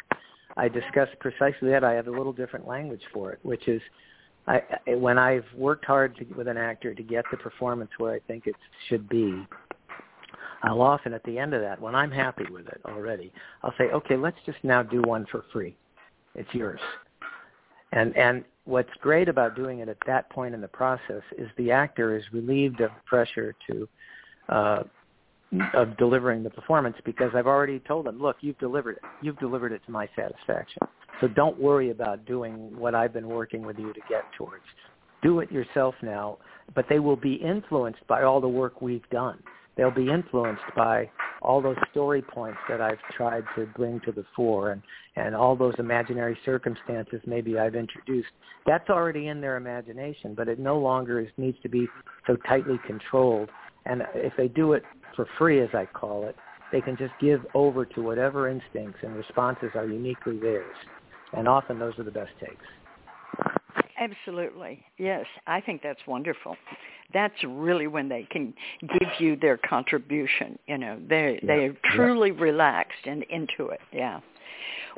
[0.57, 1.85] I discuss precisely that.
[1.85, 3.83] I have a little different language for it, which is
[4.47, 8.21] I, when I've worked hard to, with an actor to get the performance where I
[8.27, 8.57] think it
[8.89, 9.47] should be,
[10.63, 13.85] I'll often at the end of that, when I'm happy with it already, I'll say,
[13.85, 15.77] okay, let's just now do one for free.
[16.35, 16.81] It's yours.
[17.93, 21.71] And and what's great about doing it at that point in the process is the
[21.71, 23.89] actor is relieved of pressure to
[24.49, 24.83] uh,
[25.75, 29.03] of delivering the performance because I've already told them, look, you've delivered it.
[29.23, 30.83] You've delivered it to my satisfaction.
[31.21, 34.65] So don't worry about doing what I've been working with you to get towards.
[35.23, 36.39] Do it yourself now,
[36.75, 39.39] but they will be influenced by all the work we've done.
[39.77, 41.11] They'll be influenced by
[41.43, 44.83] all those story points that I've tried to bring to the fore and,
[45.17, 48.31] and all those imaginary circumstances maybe I've introduced.
[48.67, 51.89] That's already in their imagination, but it no longer is, needs to be
[52.27, 53.51] so tightly controlled.
[53.87, 54.83] And if they do it
[55.15, 56.37] for free, as I call it,
[56.73, 60.75] they can just give over to whatever instincts and responses are uniquely theirs
[61.37, 62.65] and often those are the best takes.
[63.99, 64.83] Absolutely.
[64.99, 66.57] Yes, I think that's wonderful.
[67.13, 70.99] That's really when they can give you their contribution, you know.
[71.09, 71.91] They Yeah, they're yeah.
[71.95, 73.81] truly relaxed and into it.
[73.93, 74.21] Yeah.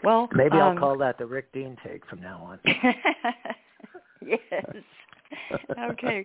[0.03, 2.61] Well, Maybe um, I'll call that the Rick Dean take from now on.
[4.27, 4.41] yes.
[5.91, 6.25] okay.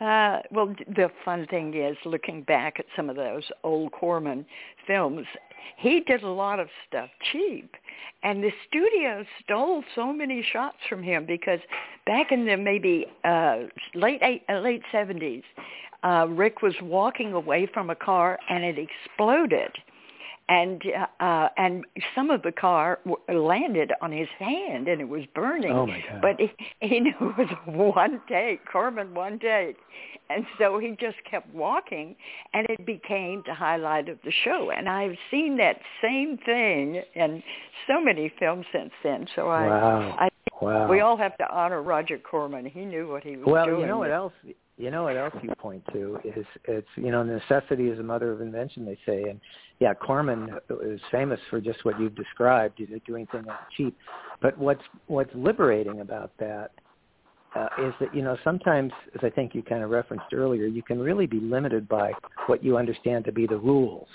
[0.00, 4.46] Uh, well, the fun thing is looking back at some of those old Corman
[4.86, 5.26] films,
[5.76, 7.74] he did a lot of stuff cheap.
[8.22, 11.60] And the studio stole so many shots from him because
[12.06, 15.42] back in the maybe uh, late eight, uh, late 70s,
[16.02, 19.72] uh, Rick was walking away from a car and it exploded
[20.50, 21.84] and uh, uh, and
[22.14, 25.70] some of the car w- landed on his hand and it was burning.
[25.72, 26.20] Oh, my God.
[26.20, 26.50] But he,
[26.86, 29.76] he knew it was one take, Corman one take,
[30.28, 32.16] and so he just kept walking,
[32.52, 34.70] and it became the highlight of the show.
[34.76, 37.42] And I've seen that same thing in
[37.86, 39.26] so many films since then.
[39.36, 40.16] So I, Wow.
[40.18, 40.28] I
[40.60, 40.88] Wow.
[40.88, 42.66] we all have to honor Roger Corman.
[42.66, 43.80] He knew what he was well, doing.
[43.80, 44.32] you know what else?
[44.76, 48.32] You know what else you point to is it's you know necessity is the mother
[48.32, 48.84] of invention.
[48.84, 49.40] They say, and
[49.78, 50.50] yeah, Corman
[50.82, 53.46] is famous for just what you've described, you know, doing things
[53.76, 53.96] cheap.
[54.40, 56.70] But what's what's liberating about that
[57.54, 60.82] uh, is that you know sometimes, as I think you kind of referenced earlier, you
[60.82, 62.12] can really be limited by
[62.46, 64.08] what you understand to be the rules.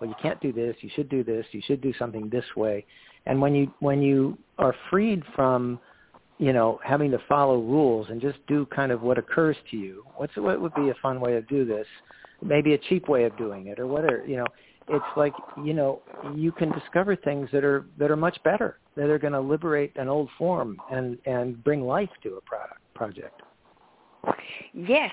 [0.00, 0.76] Well, you can't do this.
[0.80, 1.44] You should do this.
[1.52, 2.84] You should do something this way.
[3.26, 5.78] And when you when you are freed from
[6.40, 10.02] you know, having to follow rules and just do kind of what occurs to you.
[10.16, 11.86] What's what would be a fun way to do this?
[12.42, 14.24] Maybe a cheap way of doing it, or whatever.
[14.26, 14.46] You know,
[14.88, 16.00] it's like you know,
[16.34, 18.78] you can discover things that are that are much better.
[18.96, 22.80] That are going to liberate an old form and and bring life to a product
[22.94, 23.42] project.
[24.72, 25.12] Yes,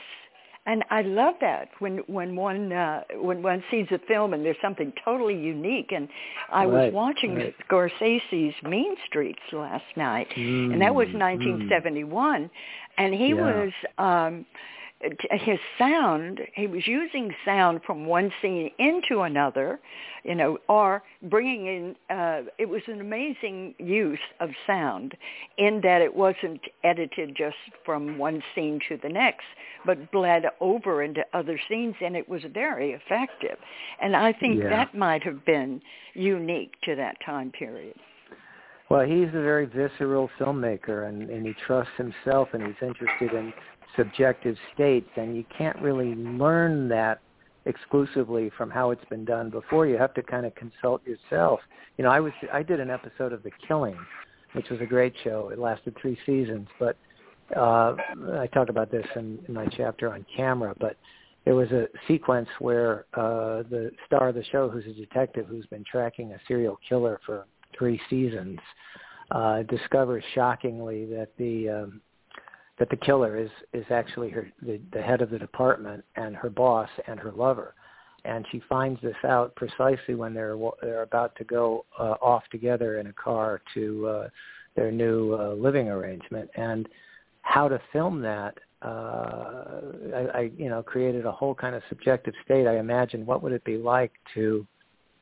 [0.68, 4.62] and I love that when when one uh, when one sees a film and there's
[4.62, 5.92] something totally unique.
[5.92, 6.08] And
[6.52, 7.56] I was watching right.
[7.70, 12.50] Scorsese's Mean Streets last night, and that was Mm, 1971,
[12.98, 13.34] and he Yeah.
[13.34, 13.72] was.
[13.98, 14.46] um
[15.02, 19.80] his sound he was using sound from one scene into another
[20.24, 25.16] you know or bringing in uh it was an amazing use of sound
[25.60, 27.56] in that it wasn't edited just
[27.86, 29.46] from one scene to the next
[29.86, 33.58] but bled over into other scenes and it was very effective
[34.02, 34.70] and i think Yeah.
[34.70, 35.80] that might have been
[36.16, 37.96] unique to that time period
[38.90, 43.54] Well, he's a very visceral filmmaker, and, and he trusts himself, and he's interested in
[43.96, 47.22] subjective states, and you can't really learn that
[47.66, 49.86] exclusively from how it's been done before.
[49.86, 51.60] You have to kind of consult yourself.
[51.98, 53.98] You know, I was I did an episode of The Killing,
[54.54, 55.50] which was a great show.
[55.50, 56.98] It lasted three seasons, but
[57.56, 57.96] uh,
[58.34, 60.74] I talk about this in, in my chapter on camera.
[60.80, 60.98] But
[61.46, 65.66] there was a sequence where uh, the star of the show, who's a detective who's
[65.68, 67.46] been tracking a serial killer for
[67.78, 68.60] three seasons,
[69.32, 72.02] uh, discovers shockingly that the um,
[72.80, 76.50] that the killer is is actually her the, the head of the department and her
[76.50, 77.74] boss and her lover,
[78.26, 83.00] and she finds this out precisely when they're they're about to go uh, off together
[83.00, 84.30] in a car to uh,
[84.76, 86.88] their new uh, living arrangement and
[87.42, 88.58] how to film that.
[88.84, 89.82] Uh,
[90.14, 92.68] I, I you know created a whole kind of subjective state.
[92.68, 94.68] I imagined what would it be like to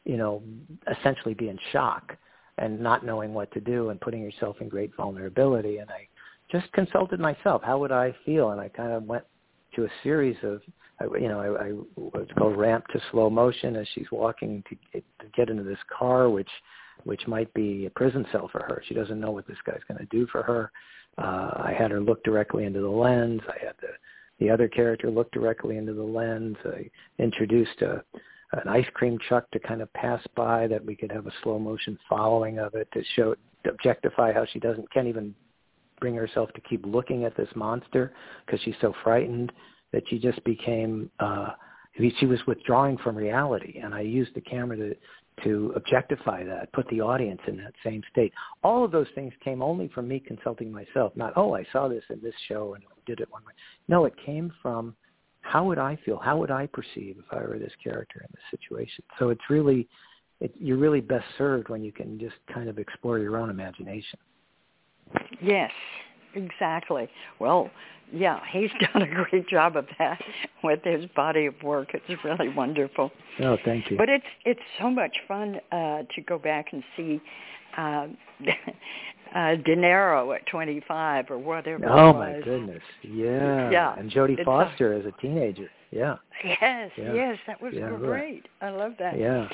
[0.04, 0.44] you know
[1.00, 2.18] essentially be in shock
[2.58, 6.08] and not knowing what to do and putting yourself in great vulnerability and I
[6.52, 7.62] just consulted myself.
[7.64, 8.52] How would I feel?
[8.52, 9.24] And I kind of went
[9.76, 10.62] to a series of,
[11.20, 15.04] you know, I, I what's called ramp to slow motion as she's walking to get,
[15.20, 16.50] to get into this car, which
[17.04, 18.82] which might be a prison cell for her.
[18.88, 20.72] She doesn't know what this guy's going to do for her.
[21.18, 23.42] Uh, I had her look directly into the lens.
[23.48, 23.90] I had the
[24.40, 26.58] the other character look directly into the lens.
[26.66, 26.90] I
[27.20, 28.04] introduced a
[28.54, 31.60] an ice cream truck to kind of pass by that we could have a slow
[31.60, 33.36] motion following of it to show
[33.68, 35.34] objectify how she doesn't can't even
[36.00, 38.14] bring herself to keep looking at this monster
[38.46, 39.52] because she's so frightened
[39.92, 41.50] that she just became uh
[42.20, 44.96] she was withdrawing from reality and I used the camera to
[45.44, 48.34] to objectify that, put the audience in that same state.
[48.64, 52.04] All of those things came only from me consulting myself, not, oh, I saw this
[52.10, 53.54] in this show and did it one way.
[53.88, 54.96] No, it came from
[55.42, 56.18] how would I feel?
[56.18, 59.04] How would I perceive if I were this character in this situation?
[59.20, 59.88] So it's really,
[60.40, 64.18] it, you're really best served when you can just kind of explore your own imagination.
[65.42, 65.72] Yes,
[66.34, 67.08] exactly.
[67.40, 67.70] Well,
[68.12, 70.22] yeah, he's done a great job of that
[70.64, 71.90] with his body of work.
[71.94, 73.12] It's really wonderful.
[73.42, 73.98] Oh, thank you.
[73.98, 77.22] But it's it's so much fun uh, to go back and see
[77.78, 78.08] uh,
[79.36, 81.86] uh, De Niro at 25 or whatever.
[81.90, 83.70] Oh my goodness, yeah.
[83.70, 83.96] Yeah.
[83.98, 85.70] And Jodie It's a- Foster as a teenager.
[85.92, 86.16] Yeah.
[86.44, 87.14] Yes, Yeah.
[87.14, 88.48] yes, that was Yeah, great.
[88.62, 89.18] I love that.
[89.18, 89.48] Yeah.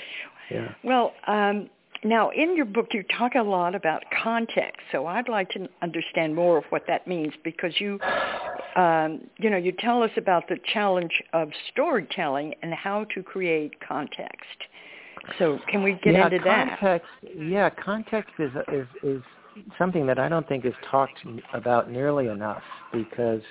[0.50, 0.70] Yeah.
[0.84, 1.70] Well, um,
[2.04, 6.36] now in your book you talk a lot about context, so I'd like to understand
[6.36, 8.00] more of what that means because you,
[8.76, 13.74] um, you know, you tell us about the challenge of storytelling and how to create
[13.88, 14.46] context.
[15.38, 16.80] So can we get yeah, into that?
[16.80, 19.24] context, Yeah, context is is is
[19.78, 21.20] something that I don't think is talked
[21.54, 22.62] about nearly enough
[22.94, 23.42] because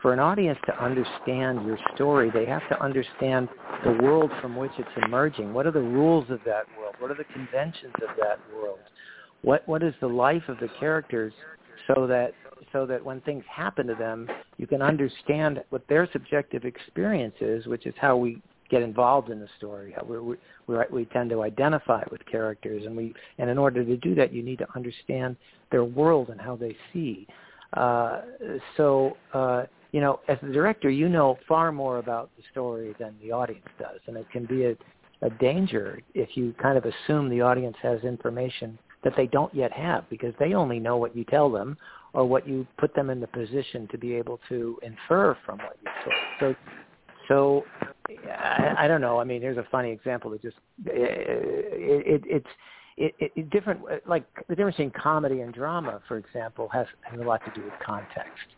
[0.00, 3.48] for an audience to understand your story, they have to understand
[3.84, 5.52] the world from which it's emerging.
[5.52, 6.94] What are the rules of that world?
[6.98, 8.78] What are the conventions of that world?
[9.42, 11.32] What what is the life of the characters
[11.86, 12.32] so that
[12.72, 17.66] so that when things happen to them, you can understand what their subjective experience is,
[17.66, 19.94] which is how we get involved in the story.
[20.08, 24.14] We we, we tend to identify with characters, and we and in order to do
[24.14, 25.36] that, you need to understand
[25.70, 27.26] their world and how they see.
[27.74, 28.22] Uh,
[28.76, 33.14] so uh, you know, as the director, you know far more about the story than
[33.22, 34.76] the audience does, and it can be a,
[35.22, 39.72] a danger if you kind of assume the audience has information that they don't yet
[39.72, 41.76] have because they only know what you tell them
[42.14, 45.76] or what you put them in the position to be able to infer from what
[45.82, 46.16] you told.
[46.40, 46.54] So
[47.28, 47.64] so
[48.08, 49.18] I, I don't know.
[49.18, 50.56] I mean, here's a funny example that just
[50.86, 52.46] uh, it, it, it's
[52.96, 53.80] it, it, different.
[53.90, 57.52] Uh, like the difference between comedy and drama, for example, has, has a lot to
[57.54, 58.48] do with context.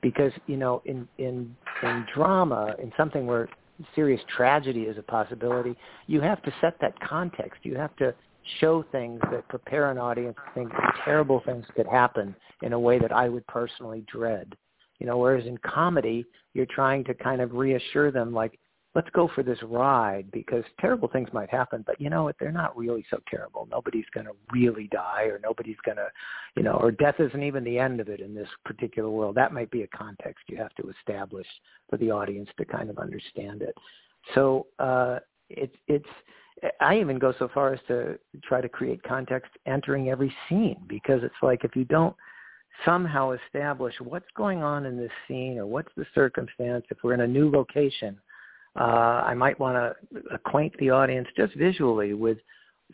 [0.00, 3.48] Because you know, in in in drama, in something where
[3.94, 5.74] serious tragedy is a possibility,
[6.06, 7.60] you have to set that context.
[7.62, 8.14] You have to
[8.60, 10.72] show things that prepare an audience to think
[11.04, 14.54] terrible things could happen in a way that I would personally dread.
[14.98, 18.58] You know, whereas in comedy, you're trying to kind of reassure them like,
[18.94, 22.36] let's go for this ride because terrible things might happen, but you know what?
[22.40, 23.68] They're not really so terrible.
[23.70, 26.08] Nobody's going to really die or nobody's going to,
[26.56, 29.36] you know, or death isn't even the end of it in this particular world.
[29.36, 31.46] That might be a context you have to establish
[31.88, 33.74] for the audience to kind of understand it.
[34.34, 36.06] So, uh, it's, it's,
[36.80, 41.22] I even go so far as to try to create context entering every scene because
[41.22, 42.14] it's like if you don't
[42.84, 47.22] somehow establish what's going on in this scene or what's the circumstance, if we're in
[47.22, 48.18] a new location,
[48.78, 52.38] uh, I might want to acquaint the audience just visually with,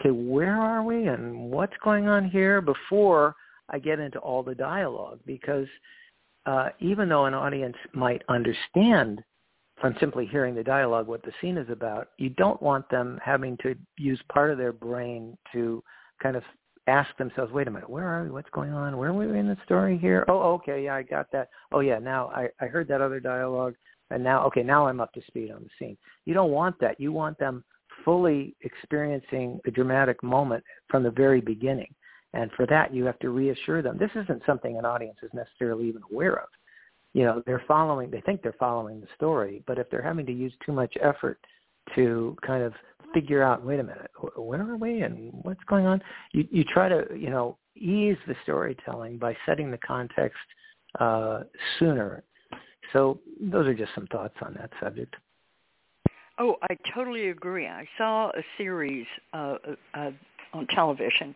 [0.00, 3.34] okay, where are we and what's going on here before
[3.68, 5.66] I get into all the dialogue because
[6.46, 9.22] uh, even though an audience might understand
[9.80, 13.58] from simply hearing the dialogue what the scene is about, you don't want them having
[13.58, 15.82] to use part of their brain to
[16.22, 16.42] kind of
[16.86, 18.30] ask themselves, wait a minute, where are we?
[18.30, 18.96] What's going on?
[18.96, 20.24] Where are we in the story here?
[20.28, 21.48] Oh, okay, yeah, I got that.
[21.72, 23.74] Oh, yeah, now I, I heard that other dialogue,
[24.11, 25.96] and now, okay, now I'm up to speed on the scene.
[26.24, 27.00] You don't want that.
[27.00, 27.64] You want them
[28.04, 31.92] fully experiencing a dramatic moment from the very beginning.
[32.34, 33.96] And for that, you have to reassure them.
[33.98, 36.48] This isn't something an audience is necessarily even aware of
[37.16, 40.32] you know they're following they think they're following the story but if they're having to
[40.32, 41.40] use too much effort
[41.94, 42.74] to kind of
[43.14, 46.02] figure out wait a minute where are we and what's going on
[46.32, 50.38] you you try to you know ease the storytelling by setting the context
[51.00, 51.40] uh
[51.78, 52.22] sooner
[52.93, 55.14] so those are just some thoughts on that subject
[56.39, 57.66] Oh, I totally agree.
[57.66, 59.57] I saw a series uh,
[59.95, 60.11] uh,
[60.53, 61.34] on television,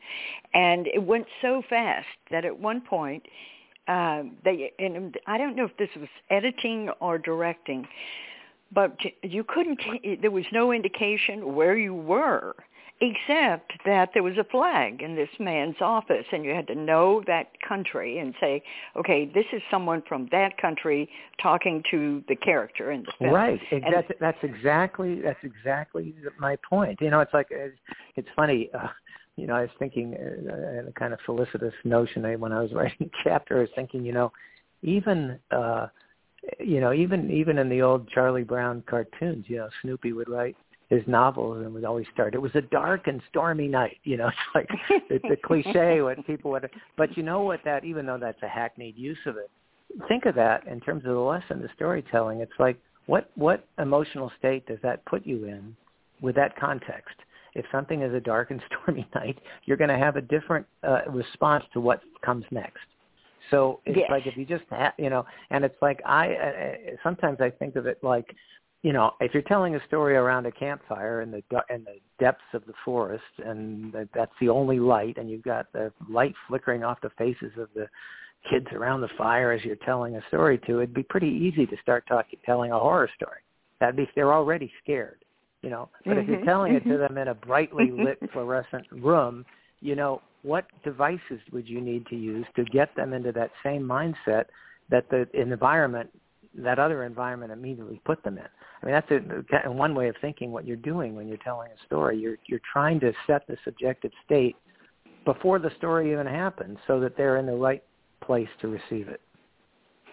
[0.52, 3.22] and it went so fast that at one point
[3.88, 7.88] um, they and I don't know if this was editing or directing,
[8.72, 9.80] but you couldn't.
[10.20, 12.54] There was no indication where you were,
[13.00, 17.22] except that there was a flag in this man's office and you had to know
[17.26, 18.62] that country and say
[18.94, 21.08] okay this is someone from that country
[21.42, 23.34] talking to the character in the film.
[23.34, 23.60] Right.
[23.70, 27.00] And, that's that's exactly that's exactly my point.
[27.00, 28.88] You know it's like it's funny uh,
[29.36, 32.96] you know i was thinking uh, a kind of felicitous notion when i was writing
[33.00, 34.30] the chapter i was thinking you know
[34.82, 35.86] even uh
[36.58, 40.56] you know even even in the old charlie brown cartoons you know snoopy would write
[40.90, 42.34] his novels and would always start.
[42.34, 43.98] It was a dark and stormy night.
[44.02, 44.68] You know, it's like
[45.08, 46.68] it's a cliche what people would.
[46.98, 47.60] But you know what?
[47.64, 49.50] That even though that's a hackneyed use of it,
[50.08, 52.40] think of that in terms of the lesson, the storytelling.
[52.40, 55.74] It's like what what emotional state does that put you in
[56.20, 57.14] with that context?
[57.54, 61.00] If something is a dark and stormy night, you're going to have a different uh,
[61.08, 62.78] response to what comes next.
[63.50, 64.08] So it's yes.
[64.10, 66.72] like if you just ha- you know, and it's like I uh,
[67.02, 68.26] sometimes I think of it like
[68.82, 72.42] you know, if you're telling a story around a campfire in the in the depths
[72.54, 76.98] of the forest, and that's the only light, and you've got the light flickering off
[77.02, 77.86] the faces of the
[78.48, 81.76] kids around the fire as you're telling a story to, it'd be pretty easy to
[81.82, 83.40] start talking, telling a horror story.
[83.80, 85.24] That'd be they're already scared,
[85.62, 85.88] you know.
[86.04, 86.88] But mm-hmm, if you're telling mm-hmm.
[86.88, 89.44] it to them in a brightly lit fluorescent room,
[89.80, 93.82] you know, what devices would you need to use to get them into that same
[93.82, 94.46] mindset
[94.90, 96.10] that the environment,
[96.58, 98.44] that other environment immediately put them in?
[98.82, 101.86] I mean, that's a, one way of thinking what you're doing when you're telling a
[101.86, 102.18] story.
[102.18, 104.56] You're you're trying to set the subjective state
[105.24, 107.82] before the story even happens, so that they're in the right
[108.22, 109.20] place to receive it.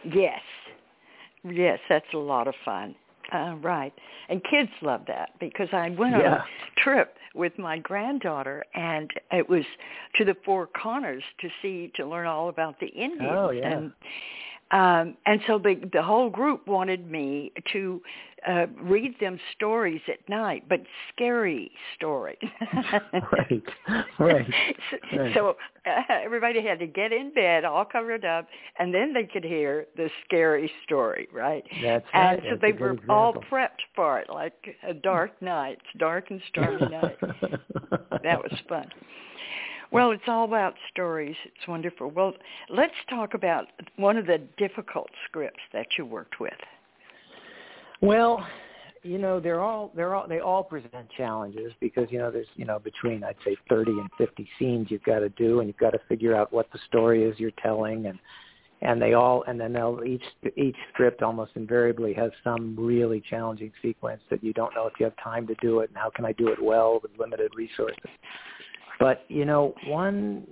[0.04, 0.42] Yes,
[1.44, 2.96] yes, that's a lot of fun.
[3.34, 3.94] Uh, right,
[4.30, 6.46] and kids love that because I went on a
[6.78, 9.64] trip with my granddaughter, and it was
[10.16, 13.30] to the Four Corners to see to learn all about the Indians.
[13.30, 13.78] Oh yeah.
[13.78, 13.92] And,
[14.72, 18.02] um, and so the the whole group wanted me to
[18.48, 20.82] uh, read them stories at night, but
[21.14, 22.38] scary stories.
[23.32, 23.64] right,
[24.20, 24.48] right.
[25.02, 25.34] So, right.
[25.36, 25.56] so
[25.86, 28.48] uh, everybody had to get in bed, all covered up,
[28.80, 31.64] and then they could hear the scary story, right?
[31.84, 32.40] That's and right.
[32.44, 33.16] so That's they were example.
[33.16, 34.54] all prepped for it, like
[34.88, 37.18] a dark night, dark and stormy night.
[37.22, 38.88] that was fun.
[39.92, 41.36] Well, it's all about stories.
[41.46, 42.12] It's wonderful.
[42.12, 42.34] Well,
[42.70, 43.66] let's talk about
[43.96, 46.54] one of the difficult scripts that you worked with.
[48.02, 48.46] Well,
[49.04, 52.66] you know, they're all they're all they all present challenges because you know there's you
[52.66, 55.92] know between I'd say 30 and 50 scenes you've got to do and you've got
[55.92, 58.20] to figure out what the story is you're telling and
[58.82, 60.24] and they all and then they'll each
[60.56, 65.06] each script almost invariably has some really challenging sequence that you don't know if you
[65.06, 67.98] have time to do it and how can I do it well with limited resources.
[69.00, 70.48] But you know, one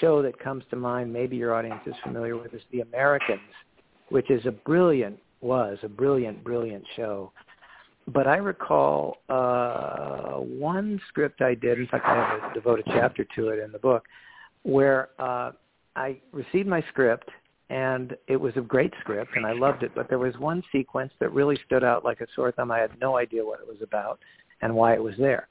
[0.00, 3.40] show that comes to mind, maybe your audience is familiar with, is The Americans,
[4.10, 7.32] which is a brilliant was a brilliant, brilliant show.
[8.08, 11.78] But I recall uh, one script I did.
[11.78, 14.04] In fact, I have a devoted chapter to it in the book,
[14.62, 15.52] where uh,
[15.94, 17.28] I received my script
[17.70, 19.92] and it was a great script and I loved it.
[19.94, 22.70] But there was one sequence that really stood out like a sore thumb.
[22.70, 24.18] I had no idea what it was about
[24.60, 25.48] and why it was there.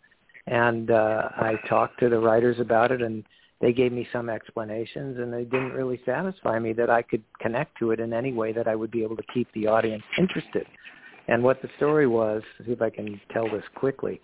[0.47, 3.23] And uh, I talked to the writers about it, and
[3.61, 7.77] they gave me some explanations, and they didn't really satisfy me that I could connect
[7.79, 10.65] to it in any way that I would be able to keep the audience interested.
[11.27, 14.19] And what the story was, see if I can tell this quickly.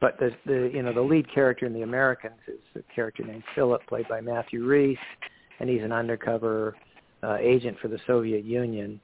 [0.00, 3.44] But the, the you know the lead character in The Americans is a character named
[3.54, 4.98] Philip, played by Matthew Rhys,
[5.60, 6.74] and he's an undercover
[7.22, 9.00] uh, agent for the Soviet Union,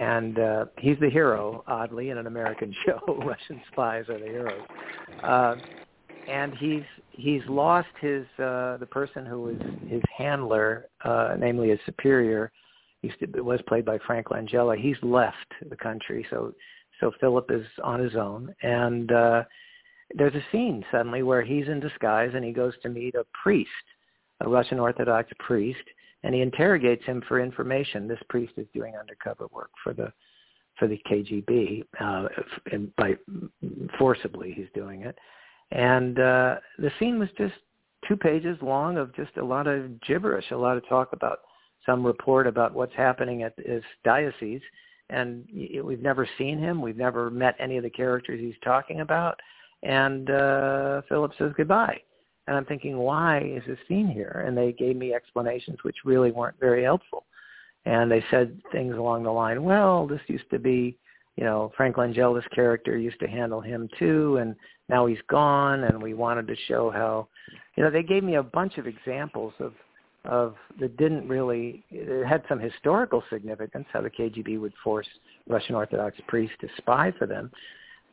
[0.00, 2.98] and uh, he's the hero, oddly, in an American show.
[3.24, 4.62] Russian spies are the heroes.
[5.22, 5.56] Uh,
[6.28, 9.56] and he's he's lost his uh the person who was
[9.88, 12.52] his handler uh namely his superior.
[13.02, 14.76] To was played by Frank Langella.
[14.76, 15.36] He's left
[15.70, 16.52] the country so
[17.00, 18.54] so Philip is on his own.
[18.62, 19.44] And uh
[20.14, 23.70] there's a scene suddenly where he's in disguise and he goes to meet a priest
[24.40, 25.84] a Russian Orthodox priest
[26.22, 28.08] and he interrogates him for information.
[28.08, 30.12] This priest is doing undercover work for the
[30.78, 32.28] for the KGB uh
[32.72, 33.14] and by
[33.98, 35.16] forcibly he's doing it
[35.70, 37.54] and uh, the scene was just
[38.06, 41.40] two pages long of just a lot of gibberish, a lot of talk about
[41.84, 44.62] some report about what's happening at his diocese.
[45.10, 45.46] And
[45.82, 46.82] we've never seen him.
[46.82, 49.38] We've never met any of the characters he's talking about.
[49.82, 51.98] And uh, Philip says goodbye.
[52.46, 54.44] And I'm thinking, why is this scene here?
[54.46, 57.24] And they gave me explanations which really weren't very helpful.
[57.84, 60.98] And they said things along the line, well, this used to be
[61.38, 64.56] you know, Frank Langella's character used to handle him too, and
[64.88, 67.28] now he's gone, and we wanted to show how,
[67.76, 69.72] you know, they gave me a bunch of examples of
[70.24, 75.06] of that didn't really it had some historical significance how the KGB would force
[75.48, 77.52] Russian Orthodox priests to spy for them,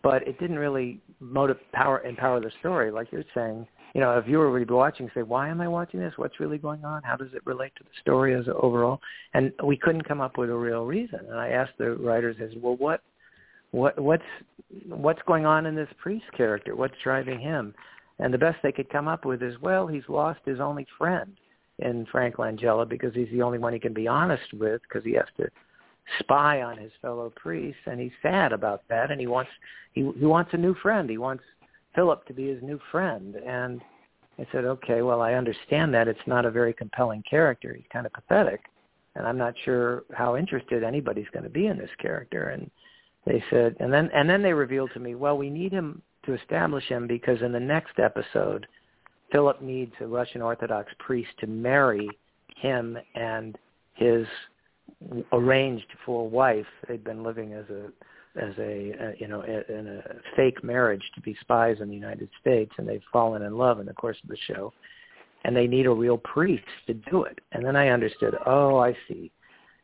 [0.04, 3.66] but it didn't really motive power empower the story like you're saying
[3.96, 6.12] you know, a viewer would be watching, say, "Why am I watching this?
[6.18, 7.02] What's really going on?
[7.02, 9.00] How does it relate to the story as overall?"
[9.34, 11.22] And we couldn't come up with a real reason.
[11.30, 13.02] And I asked the writers, "As well, what,
[13.76, 14.24] what, what's,
[14.88, 16.76] what's going on in this priest character?
[16.76, 17.74] What's driving him?"
[18.20, 21.36] And the best they could come up with is, "Well, he's lost his only friend
[21.80, 25.14] in Frank Langella because he's the only one he can be honest with because he
[25.14, 25.48] has to."
[26.20, 29.50] spy on his fellow priests and he's sad about that and he wants
[29.94, 31.44] he he wants a new friend he wants
[31.96, 33.36] Philip to be his new friend.
[33.36, 33.82] And
[34.38, 36.08] I said, okay, well, I understand that.
[36.08, 37.74] It's not a very compelling character.
[37.74, 38.62] He's kind of pathetic.
[39.16, 42.50] And I'm not sure how interested anybody's going to be in this character.
[42.50, 42.70] And
[43.26, 46.34] they said, and then, and then they revealed to me, well, we need him to
[46.34, 48.68] establish him because in the next episode,
[49.32, 52.08] Philip needs a Russian Orthodox priest to marry
[52.56, 53.58] him and
[53.96, 54.26] his
[55.32, 56.66] arranged for wife.
[56.88, 57.90] They'd been living as a
[58.38, 60.02] as a, uh, you know in a
[60.36, 63.86] fake marriage to be spies in the United States, and they've fallen in love in
[63.86, 64.74] the course of the show,
[65.46, 67.40] and they need a real priest to do it.
[67.54, 68.36] And then I understood.
[68.46, 69.32] Oh, I see.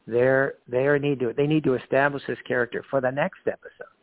[0.07, 3.93] They're they are need to they need to establish this character for the next episode.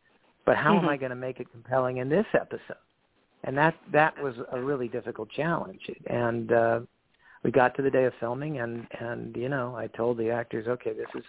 [0.47, 0.87] But how mm-hmm.
[0.87, 2.83] am I going to make it compelling in this episode?
[3.45, 5.81] And that that was a really difficult challenge.
[6.07, 6.81] And uh,
[7.43, 10.67] we got to the day of filming, and and you know I told the actors,
[10.67, 11.25] okay, this is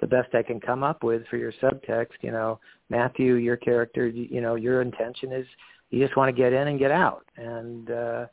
[0.00, 2.22] the best I can come up with for your subtext.
[2.22, 5.46] You know, Matthew, your character, you know, your intention is
[5.90, 7.24] you just want to get in and get out.
[7.36, 8.26] And uh,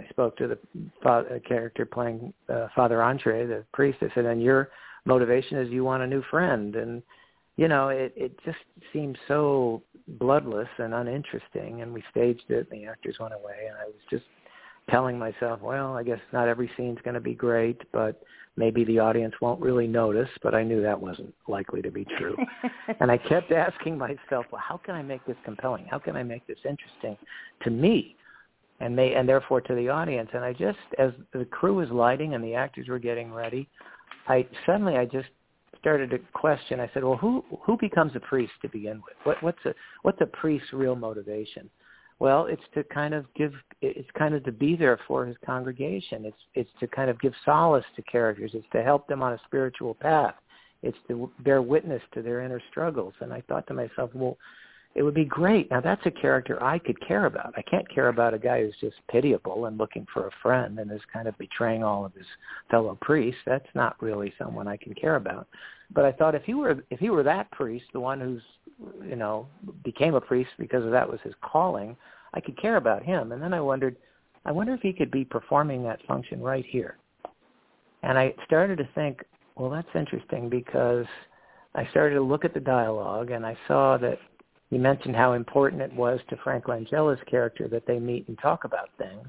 [0.00, 0.58] I spoke to the
[1.02, 3.98] father, character playing uh, Father Andre, the priest.
[4.02, 4.70] I said, and your
[5.04, 6.76] motivation is you want a new friend.
[6.76, 7.02] And
[7.56, 8.58] you know, it it just
[8.92, 11.82] seemed so bloodless and uninteresting.
[11.82, 14.24] And we staged it, and the actors went away, and I was just
[14.90, 18.22] telling myself, well, I guess not every scene's going to be great, but
[18.56, 22.36] maybe the audience won't really notice, but I knew that wasn't likely to be true.
[23.00, 25.86] and I kept asking myself, well, how can I make this compelling?
[25.90, 27.16] How can I make this interesting
[27.62, 28.16] to me?
[28.80, 30.28] And may, and therefore to the audience.
[30.34, 33.68] And I just, as the crew was lighting and the actors were getting ready,
[34.28, 35.28] I suddenly I just
[35.78, 36.80] started to question.
[36.80, 39.16] I said, well, who who becomes a priest to begin with?
[39.24, 41.68] What, what's a what's a priest's real motivation?
[42.20, 43.52] Well, it's to kind of give
[43.82, 46.24] it's kind of to be there for his congregation.
[46.24, 48.52] It's it's to kind of give solace to characters.
[48.54, 50.34] It's to help them on a spiritual path.
[50.82, 53.14] It's to bear witness to their inner struggles.
[53.20, 54.36] And I thought to myself, well,
[54.94, 55.70] it would be great.
[55.70, 57.54] Now that's a character I could care about.
[57.56, 60.90] I can't care about a guy who's just pitiable and looking for a friend and
[60.90, 62.26] is kind of betraying all of his
[62.70, 63.40] fellow priests.
[63.44, 65.48] That's not really someone I can care about.
[65.92, 68.42] But I thought if he were if he were that priest, the one who's
[69.06, 69.48] you know
[69.82, 71.96] became a priest because of that was his calling,
[72.32, 73.32] I could care about him.
[73.32, 73.96] And then I wondered,
[74.44, 76.98] I wonder if he could be performing that function right here.
[78.02, 79.24] And I started to think,
[79.56, 81.06] well, that's interesting because
[81.74, 84.18] I started to look at the dialogue and I saw that
[84.70, 88.64] you mentioned how important it was to Frank Langella's character that they meet and talk
[88.64, 89.28] about things.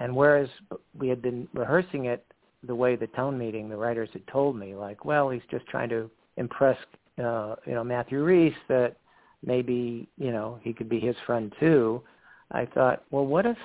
[0.00, 0.48] And whereas
[0.98, 2.26] we had been rehearsing it
[2.66, 5.88] the way the tone meeting, the writers had told me, like, well, he's just trying
[5.90, 6.76] to impress,
[7.22, 8.96] uh, you know, Matthew Rhys that
[9.44, 12.02] maybe, you know, he could be his friend too.
[12.50, 13.56] I thought, well, what if,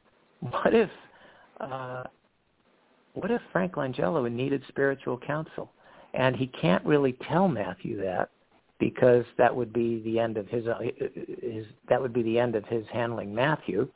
[0.40, 0.90] what if,
[1.60, 2.04] uh,
[3.14, 5.70] what if Frank Langella needed spiritual counsel?
[6.14, 8.30] And he can't really tell Matthew that
[8.78, 10.78] because that would be the end of his, uh,
[11.40, 13.88] his that would be the end of his handling Matthew.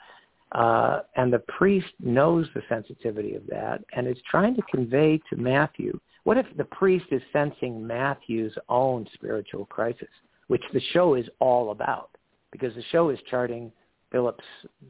[0.52, 5.36] Uh, and the priest knows the sensitivity of that and is trying to convey to
[5.36, 5.98] Matthew.
[6.24, 10.08] What if the priest is sensing Matthew's own spiritual crisis,
[10.46, 12.10] which the show is all about?
[12.50, 13.70] Because the show is charting
[14.10, 14.44] Philip's,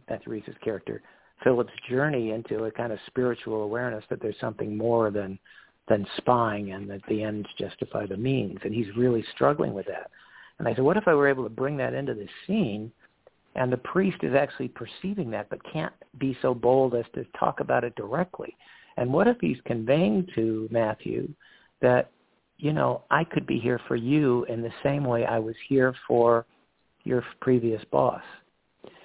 [0.08, 1.02] Matthew Rhys's character,
[1.42, 5.38] Philip's journey into a kind of spiritual awareness that there's something more than
[5.88, 8.58] than spying and that the ends justify the means.
[8.64, 10.10] And he's really struggling with that.
[10.58, 12.90] And I said, what if I were able to bring that into the scene
[13.54, 17.60] and the priest is actually perceiving that but can't be so bold as to talk
[17.60, 18.56] about it directly?
[18.96, 21.28] And what if he's conveying to Matthew
[21.80, 22.10] that,
[22.56, 25.94] you know, I could be here for you in the same way I was here
[26.06, 26.44] for
[27.04, 28.22] your previous boss?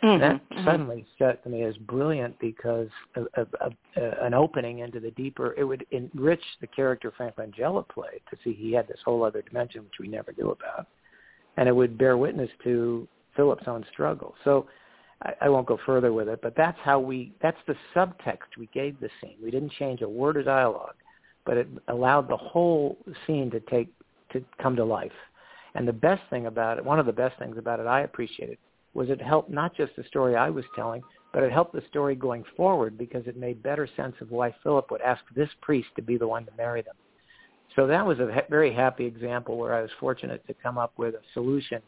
[0.04, 0.66] Mm-hmm, that mm-hmm.
[0.66, 5.54] suddenly struck me as brilliant because of, of, of, uh, an opening into the deeper.
[5.58, 9.42] It would enrich the character Frank Langella played to see he had this whole other
[9.42, 10.88] dimension which we never knew about,
[11.56, 14.36] and it would bear witness to Philip's own struggle.
[14.44, 14.68] So
[15.22, 17.34] I, I won't go further with it, but that's how we.
[17.42, 19.38] That's the subtext we gave the scene.
[19.42, 20.96] We didn't change a word of dialogue,
[21.46, 23.88] but it allowed the whole scene to take
[24.34, 25.12] to come to life.
[25.76, 28.58] And the best thing about it, one of the best things about it, I appreciated
[28.94, 31.02] was it helped not just the story I was telling,
[31.34, 34.92] but it helped the story going forward because it made better sense of why Philip
[34.92, 36.96] would ask this priest to be the one to marry them.
[37.76, 41.16] So that was a very happy example where I was fortunate to come up with
[41.16, 41.82] a solution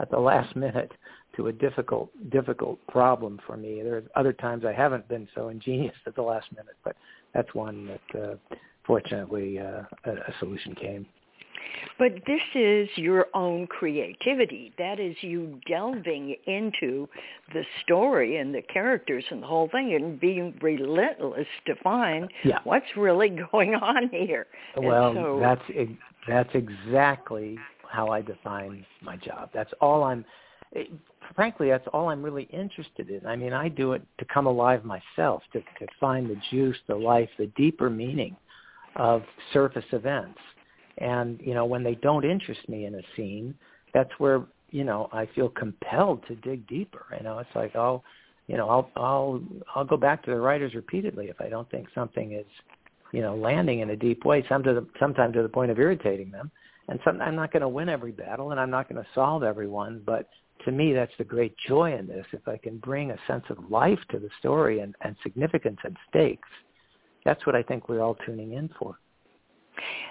[0.00, 0.92] at the last minute
[1.36, 3.80] to a difficult difficult problem for me.
[3.82, 6.94] There's other times I haven't been so ingenious at the last minute, but
[7.34, 8.56] that's one that uh,
[8.86, 11.06] fortunately uh, a, a solution came.
[11.98, 14.72] But this is your own creativity.
[14.78, 17.08] That is you delving into
[17.52, 22.58] the story and the characters and the whole thing and being relentless to find yeah.
[22.64, 24.46] what's really going on here.
[24.76, 25.62] Well, so, that's
[26.28, 27.58] that's exactly
[27.90, 29.50] how I define my job.
[29.52, 30.24] That's all I'm
[30.74, 30.84] eh,
[31.34, 33.26] frankly, that's all I'm really interested in.
[33.26, 36.94] I mean, I do it to come alive myself, to, to find the juice, the
[36.94, 38.36] life, the deeper meaning
[38.96, 40.38] of surface events.
[40.98, 43.54] And, you know, when they don't interest me in a scene,
[43.94, 47.06] that's where, you know, I feel compelled to dig deeper.
[47.16, 48.02] You know, it's like, oh,
[48.46, 49.42] you know, I'll I'll
[49.74, 52.46] I'll go back to the writers repeatedly if I don't think something is,
[53.12, 55.78] you know, landing in a deep way, some to the, sometimes to the point of
[55.78, 56.50] irritating them.
[56.88, 59.42] And some, I'm not going to win every battle, and I'm not going to solve
[59.42, 60.28] every one, but
[60.64, 62.26] to me, that's the great joy in this.
[62.32, 65.96] If I can bring a sense of life to the story and, and significance and
[66.08, 66.48] stakes,
[67.24, 68.98] that's what I think we're all tuning in for.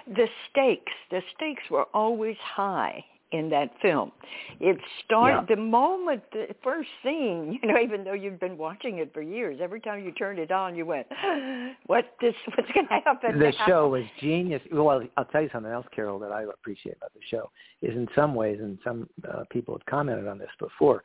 [0.06, 4.12] The stakes, the stakes were always high in that film.
[4.60, 5.56] It started yeah.
[5.56, 9.58] the moment the first scene, you know, even though you've been watching it for years,
[9.60, 11.06] every time you turned it on you went,
[11.86, 13.38] What this what's gonna happen?
[13.38, 13.66] The now?
[13.66, 14.62] show was genius.
[14.70, 17.50] Well I'll tell you something else, Carole, that I appreciate about the show
[17.80, 21.02] is in some ways and some uh, people have commented on this before.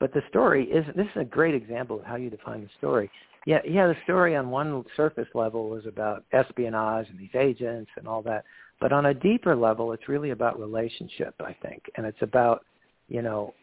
[0.00, 3.10] But the story is this is a great example of how you define the story.
[3.48, 8.06] Yeah, yeah, the story on one surface level was about espionage and these agents and
[8.06, 8.44] all that.
[8.78, 12.66] But on a deeper level, it's really about relationship, I think, and it's about,
[13.08, 13.54] you know,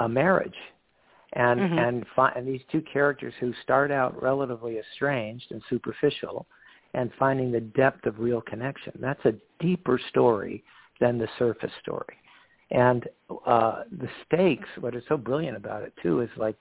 [0.00, 0.56] a marriage,
[1.34, 1.78] and mm-hmm.
[1.78, 6.44] and fi- and these two characters who start out relatively estranged and superficial,
[6.94, 8.92] and finding the depth of real connection.
[9.00, 10.64] That's a deeper story
[10.98, 12.16] than the surface story,
[12.72, 13.06] and
[13.46, 14.68] uh, the stakes.
[14.80, 16.56] What is so brilliant about it too is like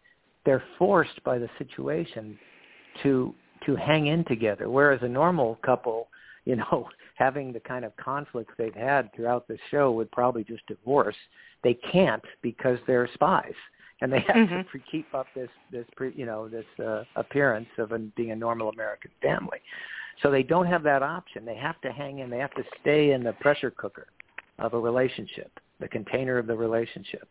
[0.45, 2.38] they're forced by the situation
[3.04, 3.34] to
[3.66, 6.08] to hang in together, whereas a normal couple
[6.46, 10.66] you know, having the kind of conflicts they've had throughout the show would probably just
[10.68, 11.16] divorce.
[11.64, 13.54] They can't because they're spies,
[14.02, 14.78] and they have mm-hmm.
[14.78, 15.86] to keep up this this
[16.16, 19.60] you know this uh, appearance of a, being a normal American family.
[20.22, 21.46] So they don't have that option.
[21.46, 22.30] They have to hang in.
[22.30, 24.08] They have to stay in the pressure cooker
[24.60, 27.28] of a relationship, the container of the relationship.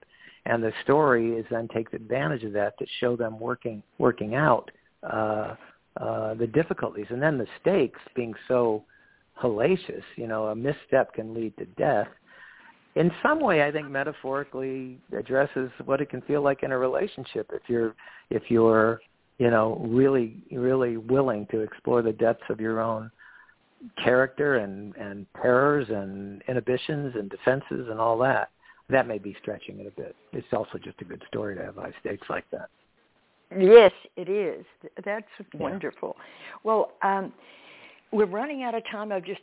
[0.47, 4.71] And the story is then takes advantage of that to show them working working out
[5.03, 5.55] uh,
[6.01, 8.85] uh, the difficulties, and then the stakes being so
[9.43, 10.03] hellacious.
[10.17, 12.09] You know, a misstep can lead to death.
[12.97, 17.51] In some way, I think metaphorically addresses what it can feel like in a relationship
[17.53, 17.95] if you're
[18.31, 19.01] if you're
[19.39, 23.11] you know really really willing to explore the depths of your own
[24.03, 28.51] character and and terrors and inhibitions and defenses and all that.
[28.89, 30.17] That may be stretching it a bit.
[30.33, 32.71] It's also just a good story to have high stakes like that.
[33.59, 34.65] Yes, it is.
[35.05, 35.45] That's yeah.
[35.61, 36.17] wonderful.
[36.63, 37.33] Well, um,
[38.13, 39.13] we're running out of time.
[39.13, 39.41] I've just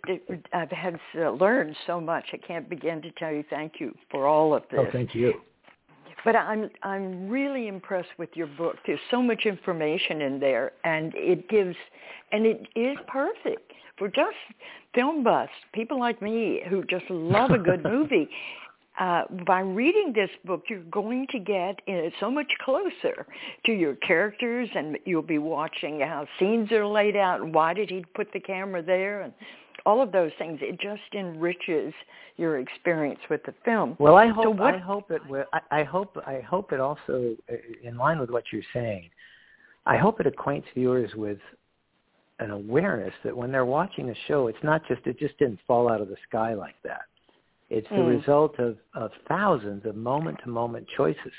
[0.53, 2.25] I've had uh, learned so much.
[2.33, 4.79] I can't begin to tell you thank you for all of this.
[4.81, 5.33] Oh, thank you.
[6.25, 8.75] But I'm I'm really impressed with your book.
[8.85, 11.75] There's so much information in there, and it gives,
[12.31, 14.35] and it is perfect for just
[14.93, 18.29] film buffs, people like me who just love a good movie
[18.99, 21.79] uh, by reading this book, you're going to get
[22.19, 23.27] so much closer
[23.65, 27.89] to your characters, and you'll be watching how scenes are laid out, and why did
[27.89, 29.33] he put the camera there, and
[29.85, 30.59] all of those things.
[30.61, 31.93] It just enriches
[32.37, 33.95] your experience with the film.
[33.99, 35.45] Well, I hope so what, I hope it will.
[35.53, 39.09] I, I hope I hope it also, uh, in line with what you're saying,
[39.85, 41.37] I hope it acquaints viewers with
[42.39, 45.89] an awareness that when they're watching a show, it's not just it just didn't fall
[45.89, 47.03] out of the sky like that
[47.69, 48.17] it's the mm.
[48.17, 51.33] result of, of thousands of moment-to-moment choices.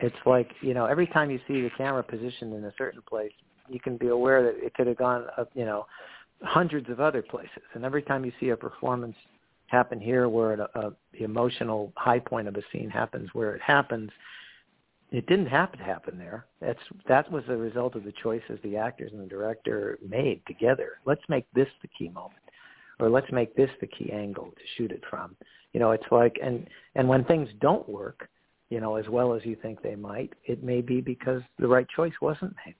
[0.00, 3.32] It's like, you know, every time you see the camera positioned in a certain place,
[3.68, 5.86] you can be aware that it could have gone, up, you know,
[6.42, 7.62] hundreds of other places.
[7.72, 9.16] And every time you see a performance
[9.68, 13.62] happen here where a, a, the emotional high point of a scene happens where it
[13.62, 14.10] happens,
[15.10, 16.44] it didn't have to happen there.
[16.60, 20.98] That's that was the result of the choices the actors and the director made together.
[21.06, 22.43] Let's make this the key moment
[23.00, 25.36] or let's make this the key angle to shoot it from.
[25.72, 28.28] You know, it's like and and when things don't work,
[28.70, 31.86] you know, as well as you think they might, it may be because the right
[31.94, 32.74] choice wasn't made.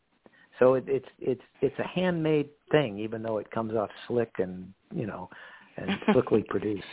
[0.59, 4.73] So it, it's it's it's a handmade thing, even though it comes off slick and
[4.95, 5.29] you know
[5.77, 6.87] and slickly produced.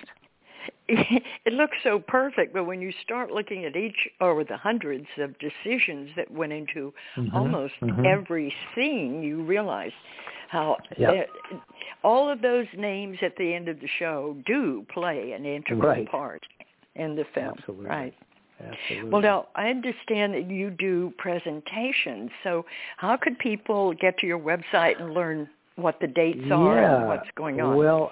[1.43, 5.34] It looks so perfect, but when you start looking at each or the hundreds of
[5.39, 8.05] decisions that went into mm-hmm, almost mm-hmm.
[8.05, 9.91] every scene, you realize
[10.52, 11.30] how yep.
[12.04, 16.12] all of those names at the end of the show do play an integral right.
[16.12, 16.45] part
[16.95, 17.56] in the film.
[17.58, 17.86] Absolutely.
[17.86, 18.14] Right.
[18.60, 19.10] Absolutely.
[19.10, 22.30] Well, now I understand that you do presentations.
[22.43, 22.66] So,
[22.97, 27.30] how could people get to your website and learn what the dates are and what's
[27.36, 27.78] going on?
[27.78, 28.12] Well,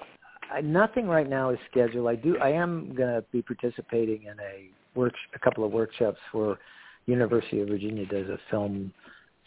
[0.50, 2.08] I, nothing right now is scheduled.
[2.08, 2.38] I do.
[2.38, 6.58] I am going to be participating in a work, a couple of workshops for
[7.06, 8.92] University of Virginia does a film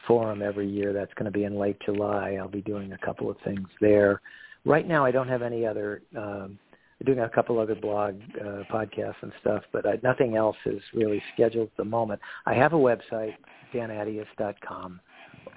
[0.08, 0.94] forum every year.
[0.94, 2.38] That's going to be in late July.
[2.40, 4.22] I'll be doing a couple of things there.
[4.66, 6.02] Right now, I don't have any other.
[6.18, 6.60] Um,
[7.06, 11.22] doing a couple other blog uh, podcasts and stuff, but I, nothing else is really
[11.34, 12.22] scheduled at the moment.
[12.46, 13.36] I have a website,
[13.74, 15.02] danattias.com,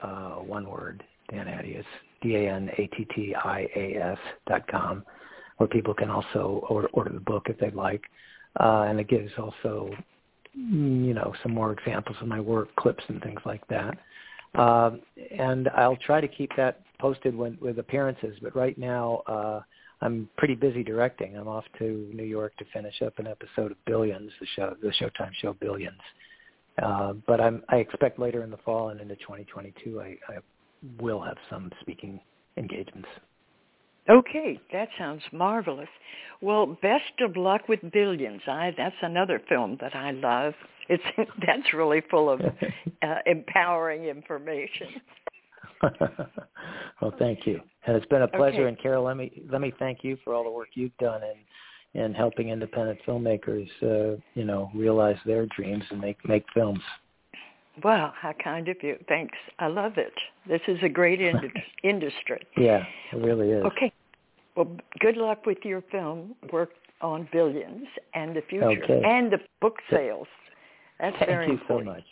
[0.03, 1.85] uh, one word, Dan Attias,
[2.23, 4.19] D-A-N-A-T-T-I-A-S
[4.49, 5.05] dot com,
[5.59, 8.03] where people can also order, order the book if they'd like.
[8.59, 9.91] Uh, and it gives also,
[10.55, 13.99] you know, some more examples of my work, clips and things like that.
[14.57, 14.93] Uh,
[15.39, 19.61] and I'll try to keep that posted when, with appearances, but right now uh,
[20.01, 21.37] I'm pretty busy directing.
[21.37, 24.93] I'm off to New York to finish up an episode of Billions, the show, the
[25.01, 26.01] Showtime show Billions.
[26.83, 30.39] Uh, but I'm, I expect later in the fall and into 2022, I, I
[31.01, 32.21] will have some speaking
[32.57, 33.09] engagements.
[34.09, 35.89] Okay, that sounds marvelous.
[36.41, 38.41] Well, best of luck with Billions.
[38.47, 40.55] I that's another film that I love.
[40.89, 41.03] It's
[41.47, 42.41] that's really full of
[43.03, 44.89] uh, empowering information.
[47.03, 48.63] well, thank you, and it's been a pleasure.
[48.63, 48.69] Okay.
[48.69, 52.01] And Carole, let me let me thank you for all the work you've done in
[52.03, 56.81] in helping independent filmmakers, uh, you know, realize their dreams and make make films.
[57.85, 58.97] Wow, how kind of you.
[59.09, 59.37] Thanks.
[59.59, 60.13] I love it.
[60.49, 62.41] This is a great ind- industry.
[62.57, 63.65] Yeah, it really is.
[63.65, 63.93] Okay.
[64.57, 66.71] Well, good luck with your film work
[67.03, 69.03] on billions and the future Okay.
[69.05, 70.29] and the book sales.
[71.01, 72.05] That's Thank very you so much.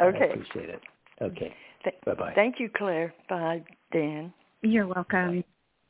[0.00, 0.18] Okay.
[0.18, 0.80] I appreciate it.
[1.20, 1.54] Okay.
[1.84, 2.32] Th- Bye-bye.
[2.34, 3.14] Thank you, Claire.
[3.28, 3.62] Bye,
[3.92, 4.32] Dan.
[4.62, 5.44] You're welcome.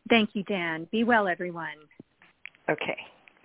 [0.09, 0.87] Thank you, Dan.
[0.91, 1.77] Be well, everyone.
[2.71, 2.97] Okay.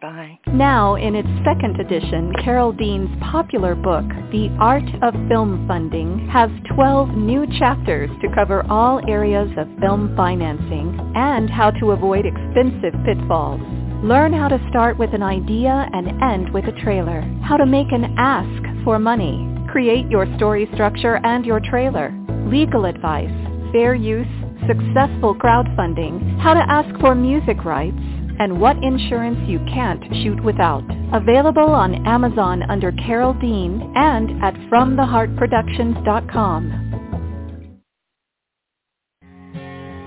[0.02, 0.38] Bye.
[0.48, 6.50] Now, in its second edition, Carole Dean's popular book, The Art of Film Funding, has
[6.76, 12.94] 12 new chapters to cover all areas of film financing and how to avoid expensive
[13.06, 13.62] pitfalls.
[14.04, 17.90] Learn how to start with an idea and end with a trailer, how to make
[17.94, 22.14] an ask for money, create your story structure and your trailer,
[22.48, 23.32] legal advice,
[23.72, 24.28] fair use,
[24.68, 27.98] successful crowdfunding, how to ask for music rights,
[28.40, 30.84] and what insurance you can't shoot without.
[31.14, 37.03] Available on Amazon under Carole Dean and at FromTheHeartProductions.com.